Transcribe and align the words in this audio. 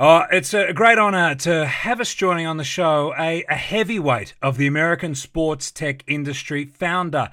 Oh, 0.00 0.26
it's 0.30 0.54
a 0.54 0.72
great 0.72 0.96
honour 0.96 1.34
to 1.34 1.66
have 1.66 2.00
us 2.00 2.14
joining 2.14 2.46
on 2.46 2.56
the 2.56 2.62
show 2.62 3.12
a, 3.18 3.42
a 3.48 3.56
heavyweight 3.56 4.32
of 4.40 4.56
the 4.56 4.68
American 4.68 5.16
sports 5.16 5.72
tech 5.72 6.04
industry, 6.06 6.66
founder 6.66 7.30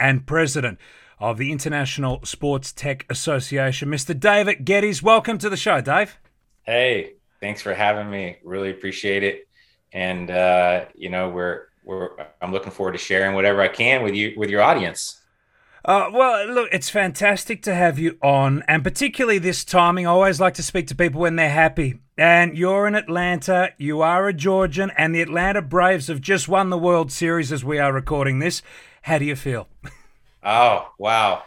and 0.00 0.26
president 0.26 0.80
of 1.20 1.38
the 1.38 1.52
International 1.52 2.18
Sports 2.24 2.72
Tech 2.72 3.06
Association, 3.08 3.88
Mr. 3.88 4.18
David 4.18 4.64
Geddes. 4.64 5.00
Welcome 5.00 5.38
to 5.38 5.48
the 5.48 5.56
show, 5.56 5.80
Dave. 5.80 6.18
Hey, 6.64 7.12
thanks 7.38 7.62
for 7.62 7.72
having 7.72 8.10
me. 8.10 8.38
Really 8.42 8.72
appreciate 8.72 9.22
it. 9.22 9.46
And 9.92 10.28
uh, 10.28 10.86
you 10.96 11.10
know, 11.10 11.28
we're 11.28 11.66
we're 11.84 12.10
I'm 12.42 12.50
looking 12.50 12.72
forward 12.72 12.94
to 12.94 12.98
sharing 12.98 13.36
whatever 13.36 13.60
I 13.60 13.68
can 13.68 14.02
with 14.02 14.16
you 14.16 14.34
with 14.36 14.50
your 14.50 14.62
audience. 14.62 15.20
Uh, 15.84 16.10
well, 16.12 16.46
look, 16.46 16.68
it's 16.72 16.90
fantastic 16.90 17.62
to 17.62 17.74
have 17.74 17.98
you 17.98 18.18
on, 18.20 18.62
and 18.66 18.82
particularly 18.82 19.38
this 19.38 19.64
timing. 19.64 20.06
I 20.06 20.10
always 20.10 20.40
like 20.40 20.54
to 20.54 20.62
speak 20.62 20.86
to 20.88 20.94
people 20.94 21.20
when 21.20 21.36
they're 21.36 21.48
happy. 21.48 22.00
And 22.16 22.58
you're 22.58 22.88
in 22.88 22.96
Atlanta, 22.96 23.72
you 23.78 24.02
are 24.02 24.26
a 24.26 24.32
Georgian, 24.32 24.90
and 24.98 25.14
the 25.14 25.22
Atlanta 25.22 25.62
Braves 25.62 26.08
have 26.08 26.20
just 26.20 26.48
won 26.48 26.70
the 26.70 26.78
World 26.78 27.12
Series 27.12 27.52
as 27.52 27.64
we 27.64 27.78
are 27.78 27.92
recording 27.92 28.40
this. 28.40 28.60
How 29.02 29.18
do 29.18 29.24
you 29.24 29.36
feel? 29.36 29.68
Oh, 30.42 30.90
wow. 30.98 31.44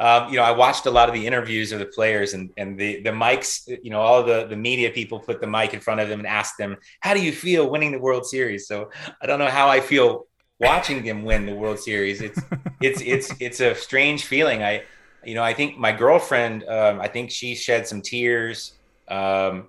Um, 0.00 0.30
you 0.30 0.36
know, 0.36 0.42
I 0.42 0.50
watched 0.50 0.86
a 0.86 0.90
lot 0.90 1.08
of 1.08 1.14
the 1.14 1.26
interviews 1.26 1.70
of 1.70 1.78
the 1.78 1.86
players 1.86 2.34
and, 2.34 2.50
and 2.56 2.78
the, 2.78 3.00
the 3.02 3.10
mics, 3.10 3.68
you 3.82 3.90
know, 3.90 4.00
all 4.00 4.24
the, 4.24 4.46
the 4.46 4.56
media 4.56 4.90
people 4.90 5.20
put 5.20 5.40
the 5.40 5.46
mic 5.46 5.72
in 5.72 5.80
front 5.80 6.00
of 6.00 6.08
them 6.08 6.18
and 6.18 6.26
asked 6.26 6.58
them, 6.58 6.76
how 7.00 7.14
do 7.14 7.22
you 7.22 7.30
feel 7.30 7.70
winning 7.70 7.92
the 7.92 7.98
World 7.98 8.26
Series? 8.26 8.66
So 8.66 8.90
I 9.22 9.26
don't 9.26 9.38
know 9.38 9.46
how 9.46 9.68
I 9.68 9.80
feel 9.80 10.26
watching 10.64 11.04
them 11.04 11.24
win 11.24 11.46
the 11.46 11.54
World 11.54 11.78
Series. 11.78 12.20
It's 12.20 12.40
it's 12.80 13.00
it's 13.00 13.32
it's 13.40 13.60
a 13.60 13.74
strange 13.74 14.24
feeling. 14.24 14.62
I 14.62 14.82
you 15.24 15.34
know 15.34 15.42
I 15.42 15.54
think 15.54 15.78
my 15.78 15.92
girlfriend 15.92 16.64
um, 16.68 17.00
I 17.00 17.08
think 17.08 17.30
she 17.30 17.54
shed 17.54 17.86
some 17.86 18.02
tears. 18.02 18.72
Um, 19.08 19.68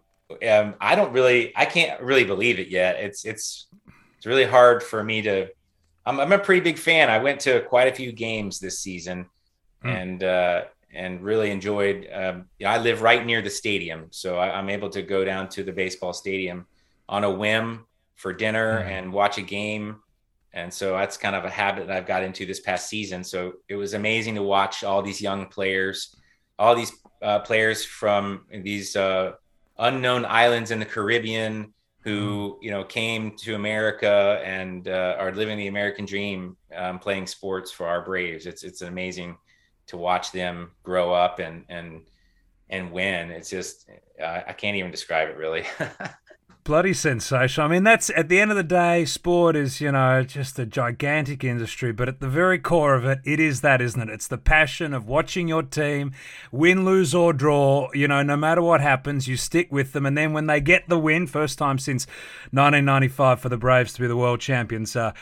um, 0.49 0.75
I 0.81 0.95
don't 0.95 1.11
really 1.11 1.53
I 1.55 1.65
can't 1.65 2.01
really 2.01 2.23
believe 2.23 2.59
it 2.59 2.69
yet. 2.69 2.95
It's 2.95 3.25
it's 3.25 3.67
it's 4.17 4.25
really 4.25 4.45
hard 4.45 4.81
for 4.81 5.03
me 5.03 5.21
to. 5.23 5.49
I'm 6.05 6.19
I'm 6.19 6.31
a 6.31 6.39
pretty 6.39 6.61
big 6.61 6.77
fan. 6.77 7.09
I 7.09 7.19
went 7.19 7.39
to 7.41 7.61
quite 7.61 7.87
a 7.87 7.95
few 7.95 8.11
games 8.11 8.59
this 8.59 8.79
season, 8.79 9.27
hmm. 9.81 9.89
and 9.89 10.23
uh, 10.23 10.63
and 10.93 11.21
really 11.21 11.51
enjoyed. 11.51 12.07
Um, 12.11 12.45
you 12.57 12.65
know, 12.65 12.71
I 12.71 12.77
live 12.77 13.01
right 13.01 13.25
near 13.25 13.41
the 13.41 13.49
stadium, 13.49 14.07
so 14.11 14.37
I, 14.37 14.57
am 14.57 14.69
able 14.69 14.89
to 14.89 15.01
go 15.01 15.25
down 15.25 15.49
to 15.49 15.63
the 15.63 15.71
baseball 15.71 16.13
stadium 16.13 16.65
on 17.07 17.23
a 17.23 17.29
whim 17.29 17.85
for 18.15 18.33
dinner 18.33 18.81
hmm. 18.81 18.89
and 18.89 19.13
watch 19.13 19.37
a 19.37 19.41
game 19.41 19.97
and 20.55 20.73
so 20.73 20.93
that's 20.93 21.17
kind 21.17 21.35
of 21.35 21.43
a 21.43 21.49
habit 21.49 21.87
that 21.87 21.97
I've 21.97 22.07
got 22.07 22.23
into 22.23 22.45
this 22.45 22.61
past 22.61 22.89
season. 22.89 23.25
So 23.25 23.53
it 23.67 23.75
was 23.75 23.93
amazing 23.93 24.35
to 24.35 24.41
watch 24.41 24.85
all 24.85 25.01
these 25.01 25.21
young 25.21 25.47
players, 25.47 26.15
all 26.57 26.75
these 26.75 26.93
uh, 27.21 27.39
players 27.39 27.83
from 27.83 28.45
these 28.49 28.95
uh, 28.95 29.33
unknown 29.77 30.23
islands 30.25 30.71
in 30.71 30.79
the 30.79 30.85
Caribbean 30.85 31.73
who 32.05 32.53
mm-hmm. 32.53 32.63
you 32.63 32.71
know 32.71 32.85
came 32.85 33.35
to 33.37 33.55
America 33.55 34.41
and 34.45 34.87
uh, 34.87 35.17
are 35.19 35.33
living 35.33 35.57
the 35.57 35.67
American 35.67 36.05
dream, 36.05 36.55
um, 36.73 36.99
playing 36.99 37.27
sports 37.27 37.69
for 37.69 37.85
our 37.85 38.01
Braves. 38.01 38.45
It's 38.45 38.63
it's 38.63 38.81
amazing 38.81 39.37
to 39.87 39.97
watch 39.97 40.31
them 40.31 40.71
grow 40.83 41.13
up 41.13 41.39
and 41.39 41.65
and 41.67 42.01
and 42.69 42.93
win. 42.93 43.29
It's 43.29 43.49
just 43.49 43.89
I 44.23 44.53
can't 44.53 44.77
even 44.77 44.89
describe 44.89 45.27
it 45.27 45.35
really. 45.35 45.65
bloody 46.65 46.93
sensational. 46.93 47.67
I 47.67 47.69
mean, 47.69 47.83
that's 47.83 48.09
at 48.09 48.27
the 48.27 48.39
end 48.39 48.49
of 48.49 48.57
the 48.57 48.63
day, 48.63 49.05
sport 49.05 49.55
is, 49.55 49.79
you 49.79 49.91
know, 49.91 50.23
just 50.23 50.57
a 50.57 50.65
gigantic 50.65 51.43
industry, 51.43 51.93
but 51.93 52.09
at 52.09 52.19
the 52.19 52.27
very 52.27 52.57
core 52.57 52.95
of 52.95 53.05
it, 53.05 53.19
it 53.23 53.39
is 53.39 53.61
that, 53.61 53.81
isn't 53.81 54.01
it? 54.01 54.09
It's 54.09 54.27
the 54.27 54.39
passion 54.39 54.93
of 54.93 55.07
watching 55.07 55.47
your 55.47 55.61
team 55.61 56.11
win, 56.51 56.83
lose, 56.83 57.13
or 57.13 57.33
draw. 57.33 57.89
You 57.93 58.07
know, 58.07 58.23
no 58.23 58.35
matter 58.35 58.63
what 58.63 58.81
happens, 58.81 59.27
you 59.27 59.37
stick 59.37 59.71
with 59.71 59.93
them. 59.93 60.05
And 60.07 60.17
then 60.17 60.33
when 60.33 60.47
they 60.47 60.59
get 60.59 60.89
the 60.89 60.99
win, 60.99 61.27
first 61.27 61.59
time 61.59 61.77
since 61.77 62.07
1995 62.51 63.39
for 63.39 63.49
the 63.49 63.57
Braves 63.57 63.93
to 63.93 64.01
be 64.01 64.07
the 64.07 64.17
world 64.17 64.41
champions, 64.41 64.95
uh, 64.95 65.13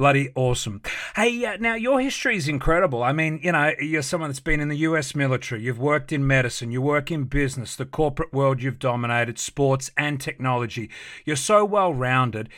bloody 0.00 0.30
awesome. 0.34 0.80
Hey, 1.14 1.44
uh, 1.44 1.58
now 1.60 1.74
your 1.74 2.00
history 2.00 2.34
is 2.34 2.48
incredible. 2.48 3.02
I 3.02 3.12
mean, 3.12 3.38
you 3.42 3.52
know, 3.52 3.72
you're 3.80 4.00
someone 4.00 4.30
that's 4.30 4.40
been 4.40 4.60
in 4.60 4.68
the 4.68 4.78
U.S. 4.78 5.14
military, 5.14 5.62
you've 5.62 5.78
worked 5.78 6.10
in 6.10 6.26
medicine, 6.26 6.70
you 6.70 6.80
work 6.80 7.10
in 7.10 7.24
business, 7.24 7.76
the 7.76 7.84
corporate 7.84 8.32
world 8.32 8.62
you've 8.62 8.78
dominated, 8.78 9.38
sports 9.38 9.90
and 9.98 10.18
technology. 10.18 10.89
You're 11.24 11.36
so 11.36 11.64
well 11.64 11.92
rounded. 11.92 12.48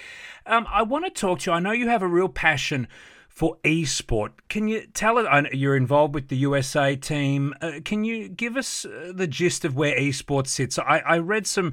Um, 0.47 0.66
I 0.70 0.82
want 0.82 1.04
to 1.04 1.10
talk 1.10 1.41
to 1.41 1.50
you. 1.50 1.56
I 1.56 1.60
know 1.60 1.72
you 1.72 1.88
have 1.88 2.03
a 2.03 2.09
real 2.09 2.28
passion 2.28 2.88
for 3.28 3.56
esport. 3.65 4.31
Can 4.48 4.69
you 4.69 4.87
tell 4.93 5.19
it? 5.19 5.54
You're 5.54 5.76
involved 5.76 6.15
with 6.15 6.28
the 6.28 6.37
USA 6.37 6.97
team. 6.97 7.54
Uh, 7.62 7.81
can 7.84 8.04
you 8.04 8.28
give 8.28 8.56
us 8.56 8.84
uh, 8.84 9.12
the 9.15 9.26
gist 9.26 9.65
of 9.65 9.75
where 9.75 9.97
esports 9.98 10.48
sits? 10.48 10.78
I, 10.78 10.98
I 10.98 11.19
read 11.19 11.47
some 11.47 11.72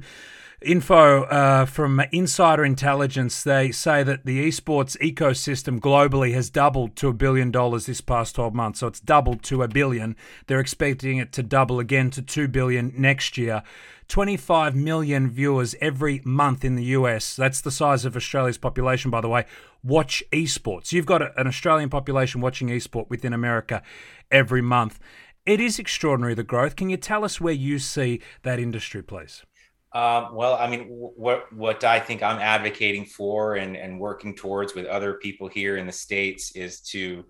info 0.62 1.24
uh, 1.24 1.64
from 1.64 2.00
Insider 2.12 2.64
Intelligence. 2.64 3.42
They 3.42 3.72
say 3.72 4.02
that 4.02 4.24
the 4.24 4.46
esports 4.46 4.96
ecosystem 4.98 5.80
globally 5.80 6.34
has 6.34 6.50
doubled 6.50 6.96
to 6.96 7.08
a 7.08 7.12
billion 7.12 7.50
dollars 7.50 7.86
this 7.86 8.00
past 8.00 8.34
12 8.36 8.54
months. 8.54 8.80
So 8.80 8.86
it's 8.86 9.00
doubled 9.00 9.42
to 9.44 9.62
a 9.62 9.68
billion. 9.68 10.16
They're 10.46 10.60
expecting 10.60 11.18
it 11.18 11.32
to 11.32 11.42
double 11.42 11.78
again 11.78 12.10
to 12.10 12.22
2 12.22 12.48
billion 12.48 12.92
next 12.96 13.38
year. 13.38 13.62
25 14.10 14.74
million 14.74 15.30
viewers 15.30 15.76
every 15.80 16.20
month 16.24 16.64
in 16.64 16.74
the 16.74 16.82
US. 16.96 17.36
That's 17.36 17.60
the 17.60 17.70
size 17.70 18.04
of 18.04 18.16
Australia's 18.16 18.58
population, 18.58 19.08
by 19.08 19.20
the 19.20 19.28
way. 19.28 19.46
Watch 19.84 20.24
esports. 20.32 20.92
You've 20.92 21.06
got 21.06 21.22
an 21.38 21.46
Australian 21.46 21.88
population 21.90 22.40
watching 22.40 22.68
esport 22.68 23.08
within 23.08 23.32
America 23.32 23.82
every 24.28 24.62
month. 24.62 24.98
It 25.46 25.60
is 25.60 25.78
extraordinary, 25.78 26.34
the 26.34 26.42
growth. 26.42 26.74
Can 26.74 26.90
you 26.90 26.96
tell 26.96 27.24
us 27.24 27.40
where 27.40 27.54
you 27.54 27.78
see 27.78 28.20
that 28.42 28.58
industry, 28.58 29.00
please? 29.00 29.44
Um, 29.92 30.34
well, 30.34 30.54
I 30.54 30.68
mean, 30.68 30.86
what 30.88 31.52
what 31.52 31.82
I 31.84 32.00
think 32.00 32.22
I'm 32.22 32.38
advocating 32.38 33.04
for 33.04 33.54
and 33.54 33.76
and 33.76 33.98
working 33.98 34.34
towards 34.34 34.74
with 34.74 34.86
other 34.86 35.14
people 35.14 35.48
here 35.48 35.76
in 35.76 35.86
the 35.86 35.92
states 35.92 36.50
is 36.56 36.80
to 36.92 37.24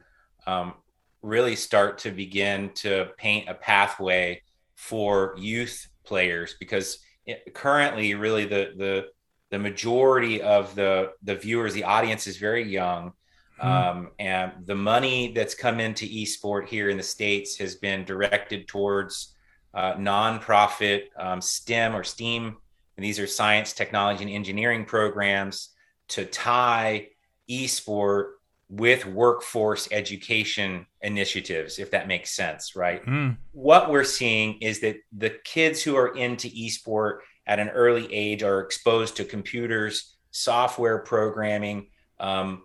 um, 0.47 0.75
really 1.23 1.57
start 1.57 1.99
to 1.99 2.11
begin 2.11 2.71
to 2.77 3.11
paint 3.19 3.49
a 3.49 3.55
pathway 3.55 4.43
for 4.75 5.35
youth 5.39 5.87
players 6.11 6.57
because 6.59 6.99
it, 7.25 7.55
currently, 7.55 8.15
really 8.15 8.45
the 8.45 8.63
the 8.77 9.07
the 9.51 9.59
majority 9.59 10.43
of 10.43 10.75
the 10.75 11.13
the 11.23 11.37
viewers, 11.37 11.73
the 11.73 11.85
audience 11.85 12.27
is 12.27 12.37
very 12.37 12.65
young. 12.69 13.13
Hmm. 13.61 13.69
Um, 13.69 14.09
and 14.19 14.53
the 14.67 14.75
money 14.75 15.33
that's 15.33 15.55
come 15.55 15.81
into 15.81 16.05
esport 16.07 16.67
here 16.67 16.89
in 16.91 16.97
the 16.97 17.03
states 17.17 17.59
has 17.59 17.77
been 17.77 18.05
directed 18.05 18.67
towards 18.67 19.37
uh, 19.73 19.95
nonprofit 19.95 21.03
um, 21.17 21.41
STEM 21.41 21.95
or 21.95 22.03
STEAM, 22.03 22.57
and 22.97 23.05
these 23.07 23.21
are 23.21 23.27
science, 23.27 23.73
technology, 23.73 24.25
and 24.25 24.33
engineering 24.33 24.85
programs 24.85 25.71
to 26.09 26.25
tie 26.25 27.09
esport 27.49 28.25
with 28.71 29.05
workforce 29.05 29.89
education 29.91 30.87
initiatives, 31.03 31.81
if 31.81 31.91
that 31.91 32.07
makes 32.07 32.31
sense, 32.31 32.77
right? 32.77 33.05
Mm. 33.05 33.37
What 33.51 33.91
we're 33.91 34.05
seeing 34.05 34.59
is 34.61 34.81
that 34.81 34.97
the 35.13 35.31
kids 35.45 35.83
who 35.83 35.97
are 35.97 36.17
into 36.17 36.49
esport 36.49 37.19
at 37.49 37.59
an 37.59 37.69
early 37.71 38.13
age 38.15 38.45
are 38.45 38.61
exposed 38.61 39.17
to 39.17 39.25
computers, 39.25 40.15
software 40.31 41.01
programming, 41.01 41.89
um, 42.21 42.63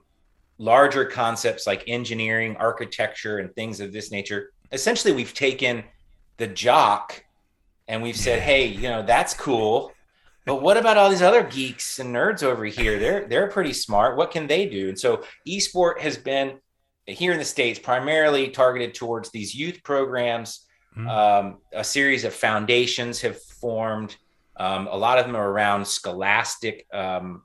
larger 0.60 1.06
concepts 1.06 1.66
like 1.66 1.84
engineering, 1.88 2.56
architecture, 2.58 3.40
and 3.40 3.54
things 3.56 3.80
of 3.80 3.92
this 3.92 4.12
nature. 4.12 4.52
Essentially, 4.72 5.12
we've 5.12 5.34
taken 5.34 5.84
the 6.38 6.48
jock 6.48 7.24
and 7.88 8.04
we've 8.04 8.16
said, 8.16 8.42
hey, 8.42 8.68
you 8.68 8.90
know, 8.90 9.02
that's 9.02 9.34
cool. 9.34 9.92
But 10.46 10.62
what 10.62 10.78
about 10.78 10.98
all 10.98 11.10
these 11.10 11.24
other 11.24 11.44
geeks 11.44 12.00
and 12.00 12.14
nerds 12.14 12.44
over 12.44 12.66
here? 12.66 13.00
They're 13.00 13.28
they're 13.28 13.48
pretty 13.48 13.74
smart. 13.74 14.16
What 14.16 14.32
can 14.32 14.48
they 14.48 14.68
do? 14.68 14.90
And 14.90 15.00
so 15.00 15.24
esport 15.48 16.00
has 16.00 16.18
been 16.18 16.60
here 17.08 17.32
in 17.32 17.40
the 17.40 17.46
states 17.46 17.80
primarily 17.80 18.50
targeted 18.50 18.94
towards 18.94 19.32
these 19.32 19.56
youth 19.56 19.82
programs. 19.84 20.66
Mm-hmm. 20.96 21.10
Um, 21.10 21.58
a 21.74 21.84
series 21.84 22.24
of 22.24 22.34
foundations 22.34 23.22
have 23.22 23.42
formed. 23.42 24.16
Um, 24.58 24.88
a 24.88 24.96
lot 24.96 25.18
of 25.18 25.26
them 25.26 25.36
are 25.36 25.50
around 25.50 25.86
scholastic, 25.86 26.88
um, 26.94 27.42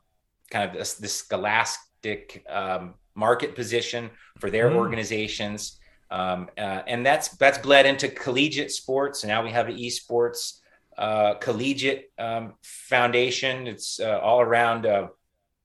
kind 0.50 0.70
of 0.70 0.76
this, 0.76 0.94
this 0.94 1.14
scholastic 1.14 2.44
um, 2.48 2.94
market 3.14 3.54
position 3.54 4.10
for 4.38 4.50
their 4.50 4.69
mm-hmm. 4.69 4.78
organizations. 4.78 5.78
Um, 6.10 6.48
uh, 6.58 6.82
and 6.86 7.04
that's 7.04 7.28
that's 7.36 7.58
bled 7.58 7.86
into 7.86 8.08
collegiate 8.08 8.72
sports. 8.72 9.22
And 9.22 9.30
now 9.30 9.42
we 9.42 9.50
have 9.50 9.66
esports 9.66 10.59
uh, 11.00 11.35
collegiate 11.35 12.12
um, 12.19 12.55
foundation. 12.62 13.67
It's 13.67 13.99
uh, 13.99 14.19
all 14.19 14.41
around, 14.41 14.85
uh, 14.85 15.08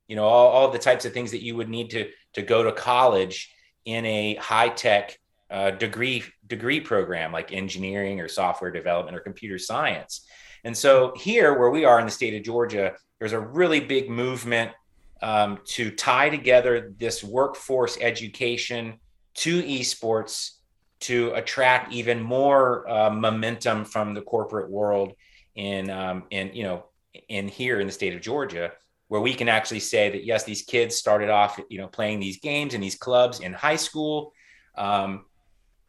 you 0.07 0.15
know, 0.15 0.23
all, 0.23 0.47
all 0.47 0.71
the 0.71 0.79
types 0.79 1.03
of 1.03 1.13
things 1.13 1.31
that 1.31 1.43
you 1.43 1.55
would 1.57 1.69
need 1.69 1.89
to 1.91 2.09
to 2.33 2.41
go 2.41 2.63
to 2.63 2.71
college 2.71 3.53
in 3.83 4.05
a 4.05 4.35
high 4.35 4.69
tech 4.69 5.19
uh, 5.51 5.71
degree 5.71 6.23
degree 6.47 6.79
program 6.79 7.31
like 7.31 7.51
engineering 7.51 8.19
or 8.21 8.27
software 8.27 8.71
development 8.71 9.15
or 9.15 9.19
computer 9.19 9.59
science. 9.59 10.25
And 10.63 10.75
so 10.75 11.13
here, 11.17 11.59
where 11.59 11.69
we 11.69 11.85
are 11.85 11.99
in 11.99 12.05
the 12.05 12.11
state 12.11 12.33
of 12.33 12.43
Georgia, 12.43 12.93
there's 13.19 13.33
a 13.33 13.39
really 13.39 13.79
big 13.79 14.09
movement 14.09 14.71
um, 15.21 15.59
to 15.65 15.91
tie 15.91 16.29
together 16.29 16.93
this 16.97 17.23
workforce 17.23 17.97
education 17.99 18.99
to 19.35 19.61
esports 19.63 20.59
to 21.01 21.31
attract 21.33 21.93
even 21.93 22.21
more 22.21 22.89
uh, 22.89 23.09
momentum 23.09 23.85
from 23.85 24.13
the 24.13 24.21
corporate 24.21 24.69
world 24.69 25.13
in 25.55 25.89
um, 25.89 26.23
in 26.31 26.51
you 26.53 26.63
know 26.63 26.85
in 27.29 27.47
here 27.47 27.79
in 27.79 27.87
the 27.87 27.93
state 27.93 28.13
of 28.13 28.21
Georgia 28.21 28.71
where 29.07 29.21
we 29.21 29.33
can 29.33 29.47
actually 29.49 29.79
say 29.79 30.09
that 30.09 30.25
yes, 30.25 30.43
these 30.43 30.63
kids 30.63 30.95
started 30.95 31.29
off, 31.29 31.59
you 31.69 31.77
know, 31.77 31.87
playing 31.87 32.19
these 32.19 32.39
games 32.39 32.73
in 32.73 32.81
these 32.81 32.95
clubs 32.95 33.39
in 33.39 33.53
high 33.53 33.75
school. 33.75 34.33
Um, 34.75 35.25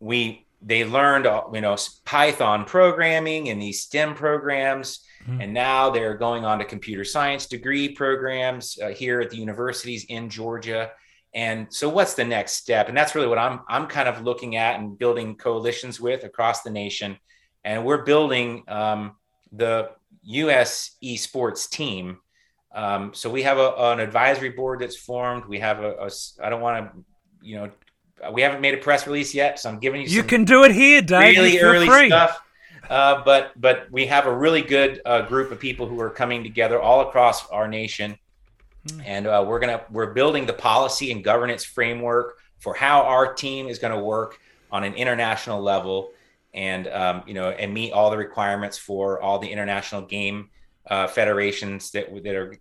we 0.00 0.46
they 0.62 0.84
learned, 0.84 1.26
uh, 1.26 1.44
you 1.52 1.60
know, 1.60 1.76
Python 2.04 2.64
programming 2.64 3.50
and 3.50 3.60
these 3.60 3.82
STEM 3.82 4.14
programs, 4.14 5.04
mm-hmm. 5.22 5.40
and 5.40 5.52
now 5.52 5.90
they're 5.90 6.16
going 6.16 6.44
on 6.44 6.58
to 6.58 6.64
computer 6.64 7.04
science 7.04 7.46
degree 7.46 7.90
programs 7.90 8.78
uh, 8.82 8.88
here 8.88 9.20
at 9.20 9.30
the 9.30 9.36
universities 9.36 10.04
in 10.08 10.28
Georgia. 10.28 10.90
And 11.34 11.72
so, 11.72 11.88
what's 11.88 12.14
the 12.14 12.24
next 12.24 12.52
step? 12.52 12.88
And 12.88 12.96
that's 12.96 13.14
really 13.14 13.28
what 13.28 13.38
I'm 13.38 13.60
I'm 13.68 13.86
kind 13.86 14.08
of 14.08 14.22
looking 14.22 14.56
at 14.56 14.78
and 14.78 14.98
building 14.98 15.36
coalitions 15.36 16.00
with 16.00 16.24
across 16.24 16.62
the 16.62 16.70
nation. 16.70 17.18
And 17.64 17.84
we're 17.84 18.04
building 18.04 18.62
um, 18.68 19.16
the 19.56 19.90
U.S. 20.22 20.96
esports 21.02 21.68
team 21.68 22.18
um, 22.76 23.14
so 23.14 23.30
we 23.30 23.42
have 23.42 23.56
a, 23.56 23.72
an 23.92 24.00
advisory 24.00 24.50
board 24.50 24.80
that's 24.80 24.96
formed. 24.96 25.46
We 25.46 25.58
have 25.60 25.82
a, 25.82 25.92
a 25.94 26.10
I 26.42 26.50
don't 26.50 26.60
want 26.60 26.92
to, 26.92 27.04
you 27.40 27.56
know, 27.56 27.70
we 28.32 28.42
haven't 28.42 28.60
made 28.60 28.74
a 28.74 28.76
press 28.76 29.06
release 29.06 29.34
yet, 29.34 29.58
so 29.58 29.70
I'm 29.70 29.78
giving 29.78 30.02
you. 30.02 30.08
You 30.08 30.22
can 30.22 30.44
do 30.44 30.62
it 30.64 30.72
here, 30.72 31.00
Dave. 31.00 31.38
Really 31.38 31.58
early 31.60 31.86
free. 31.86 32.08
stuff. 32.08 32.42
Uh, 32.88 33.22
but 33.24 33.58
but 33.58 33.90
we 33.90 34.06
have 34.06 34.26
a 34.26 34.34
really 34.34 34.60
good 34.60 35.00
uh, 35.06 35.22
group 35.22 35.50
of 35.50 35.58
people 35.58 35.86
who 35.86 35.98
are 36.00 36.10
coming 36.10 36.42
together 36.42 36.78
all 36.78 37.00
across 37.00 37.48
our 37.48 37.66
nation, 37.66 38.18
hmm. 38.90 39.00
and 39.06 39.26
uh, 39.26 39.42
we're 39.46 39.58
gonna 39.58 39.82
we're 39.90 40.12
building 40.12 40.44
the 40.44 40.52
policy 40.52 41.10
and 41.10 41.24
governance 41.24 41.64
framework 41.64 42.36
for 42.58 42.74
how 42.74 43.02
our 43.02 43.32
team 43.32 43.68
is 43.68 43.78
going 43.78 43.92
to 43.92 44.02
work 44.02 44.38
on 44.70 44.84
an 44.84 44.94
international 44.94 45.62
level, 45.62 46.10
and 46.56 46.88
um, 46.88 47.22
you 47.26 47.34
know 47.34 47.50
and 47.50 47.72
meet 47.72 47.92
all 47.92 48.10
the 48.10 48.16
requirements 48.16 48.76
for 48.76 49.20
all 49.20 49.38
the 49.38 49.48
international 49.48 50.02
game 50.02 50.50
uh, 50.88 51.06
federations 51.06 51.90
that 51.92 52.12
that 52.24 52.34
are 52.34 52.54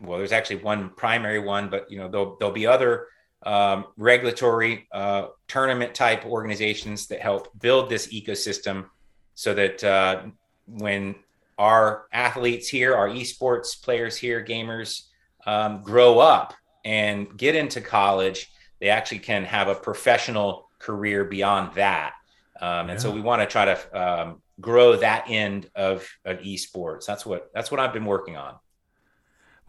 well, 0.00 0.18
there's 0.18 0.32
actually 0.32 0.56
one 0.56 0.90
primary 0.90 1.40
one, 1.40 1.68
but 1.68 1.90
you 1.90 1.98
know 1.98 2.08
there'll 2.08 2.36
there'll 2.36 2.54
be 2.54 2.66
other 2.66 3.08
um, 3.44 3.86
regulatory 3.96 4.86
uh, 4.92 5.28
tournament 5.48 5.94
type 5.94 6.24
organizations 6.24 7.06
that 7.08 7.20
help 7.20 7.48
build 7.58 7.90
this 7.90 8.08
ecosystem, 8.08 8.86
so 9.34 9.54
that 9.54 9.82
uh, 9.82 10.22
when 10.66 11.16
our 11.58 12.06
athletes 12.12 12.68
here, 12.68 12.94
our 12.94 13.08
esports 13.08 13.82
players 13.82 14.16
here, 14.16 14.44
gamers 14.44 15.06
um, 15.46 15.82
grow 15.82 16.20
up 16.20 16.54
and 16.84 17.36
get 17.36 17.56
into 17.56 17.80
college, 17.80 18.52
they 18.80 18.88
actually 18.88 19.18
can 19.18 19.42
have 19.42 19.66
a 19.66 19.74
professional 19.74 20.68
career 20.78 21.24
beyond 21.24 21.74
that. 21.74 22.12
Um, 22.60 22.86
yeah. 22.86 22.92
And 22.92 23.00
so 23.00 23.10
we 23.10 23.20
want 23.20 23.42
to 23.42 23.46
try 23.46 23.64
to 23.66 24.00
um, 24.00 24.42
grow 24.60 24.96
that 24.96 25.26
end 25.28 25.70
of, 25.74 26.08
of 26.24 26.38
esports. 26.40 27.06
That's 27.06 27.24
what 27.24 27.50
that's 27.54 27.70
what 27.70 27.80
I've 27.80 27.92
been 27.92 28.04
working 28.04 28.36
on. 28.36 28.54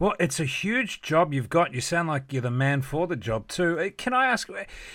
Well, 0.00 0.14
it's 0.18 0.40
a 0.40 0.46
huge 0.46 1.02
job 1.02 1.34
you've 1.34 1.50
got. 1.50 1.74
You 1.74 1.82
sound 1.82 2.08
like 2.08 2.32
you're 2.32 2.40
the 2.40 2.50
man 2.50 2.80
for 2.80 3.06
the 3.06 3.16
job, 3.16 3.48
too. 3.48 3.78
Uh, 3.78 3.90
can 3.94 4.14
I 4.14 4.28
ask, 4.28 4.48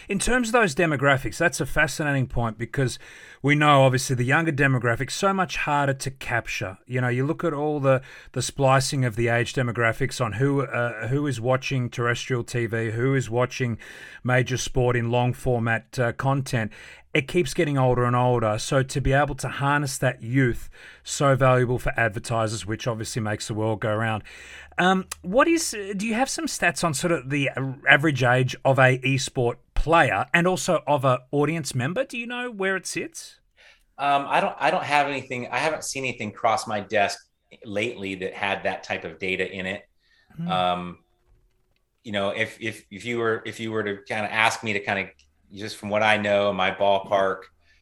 in 0.09 0.17
terms 0.17 0.47
of 0.47 0.53
those 0.53 0.73
demographics, 0.73 1.37
that's 1.37 1.61
a 1.61 1.65
fascinating 1.67 2.25
point 2.25 2.57
because 2.57 2.97
we 3.43 3.53
know, 3.53 3.83
obviously, 3.83 4.15
the 4.15 4.23
younger 4.23 4.51
demographics 4.51 5.11
so 5.11 5.31
much 5.31 5.57
harder 5.57 5.93
to 5.93 6.09
capture. 6.09 6.79
You 6.87 7.01
know, 7.01 7.07
you 7.07 7.23
look 7.23 7.43
at 7.43 7.53
all 7.53 7.79
the, 7.79 8.01
the 8.31 8.41
splicing 8.41 9.05
of 9.05 9.15
the 9.15 9.27
age 9.27 9.53
demographics 9.53 10.19
on 10.19 10.33
who 10.33 10.63
uh, 10.63 11.07
who 11.09 11.27
is 11.27 11.39
watching 11.39 11.91
terrestrial 11.91 12.43
TV, 12.43 12.91
who 12.91 13.13
is 13.13 13.29
watching 13.29 13.77
major 14.23 14.57
sport 14.57 14.95
in 14.95 15.11
long 15.11 15.33
format 15.33 15.99
uh, 15.99 16.13
content, 16.13 16.71
it 17.15 17.29
keeps 17.29 17.53
getting 17.53 17.77
older 17.77 18.03
and 18.03 18.15
older. 18.15 18.59
So 18.59 18.83
to 18.83 18.99
be 18.99 19.13
able 19.13 19.35
to 19.35 19.47
harness 19.47 19.97
that 19.99 20.21
youth, 20.21 20.69
so 21.01 21.33
valuable 21.33 21.79
for 21.79 21.97
advertisers, 21.97 22.65
which 22.65 22.87
obviously 22.87 23.21
makes 23.21 23.47
the 23.47 23.53
world 23.53 23.79
go 23.79 23.95
round. 23.95 24.21
Um, 24.77 25.05
what 25.21 25.47
is? 25.47 25.71
Do 25.71 26.05
you 26.05 26.13
have 26.13 26.29
some 26.29 26.45
stats 26.45 26.83
on 26.83 26.93
sort 26.93 27.13
of 27.13 27.29
the 27.29 27.49
average 27.87 28.21
age 28.21 28.53
of 28.65 28.77
a 28.77 28.99
esport 28.99 29.55
player 29.75 30.25
and 30.33 30.45
also 30.45 30.83
of 30.85 31.05
a 31.05 31.19
audience 31.31 31.73
member? 31.73 32.03
Do 32.03 32.17
you 32.17 32.27
know 32.27 32.51
where 32.51 32.75
it 32.75 32.85
sits? 32.85 33.39
Um, 33.97 34.25
I 34.27 34.41
don't. 34.41 34.55
I 34.59 34.69
don't 34.69 34.83
have 34.83 35.07
anything. 35.07 35.47
I 35.47 35.59
haven't 35.59 35.85
seen 35.85 36.03
anything 36.03 36.33
cross 36.33 36.67
my 36.67 36.81
desk 36.81 37.17
lately 37.63 38.15
that 38.15 38.33
had 38.33 38.63
that 38.63 38.83
type 38.83 39.05
of 39.05 39.19
data 39.19 39.49
in 39.49 39.65
it. 39.65 39.83
Mm. 40.37 40.49
Um, 40.49 40.97
you 42.03 42.11
know, 42.11 42.31
if 42.31 42.57
if 42.59 42.85
if 42.91 43.05
you 43.05 43.19
were 43.19 43.41
if 43.45 43.61
you 43.61 43.71
were 43.71 43.83
to 43.83 43.99
kind 44.09 44.25
of 44.25 44.31
ask 44.33 44.65
me 44.65 44.73
to 44.73 44.81
kind 44.81 44.99
of 44.99 45.07
just 45.53 45.77
from 45.77 45.89
what 45.89 46.03
I 46.03 46.17
know, 46.17 46.51
my 46.53 46.71
ballpark. 46.71 47.41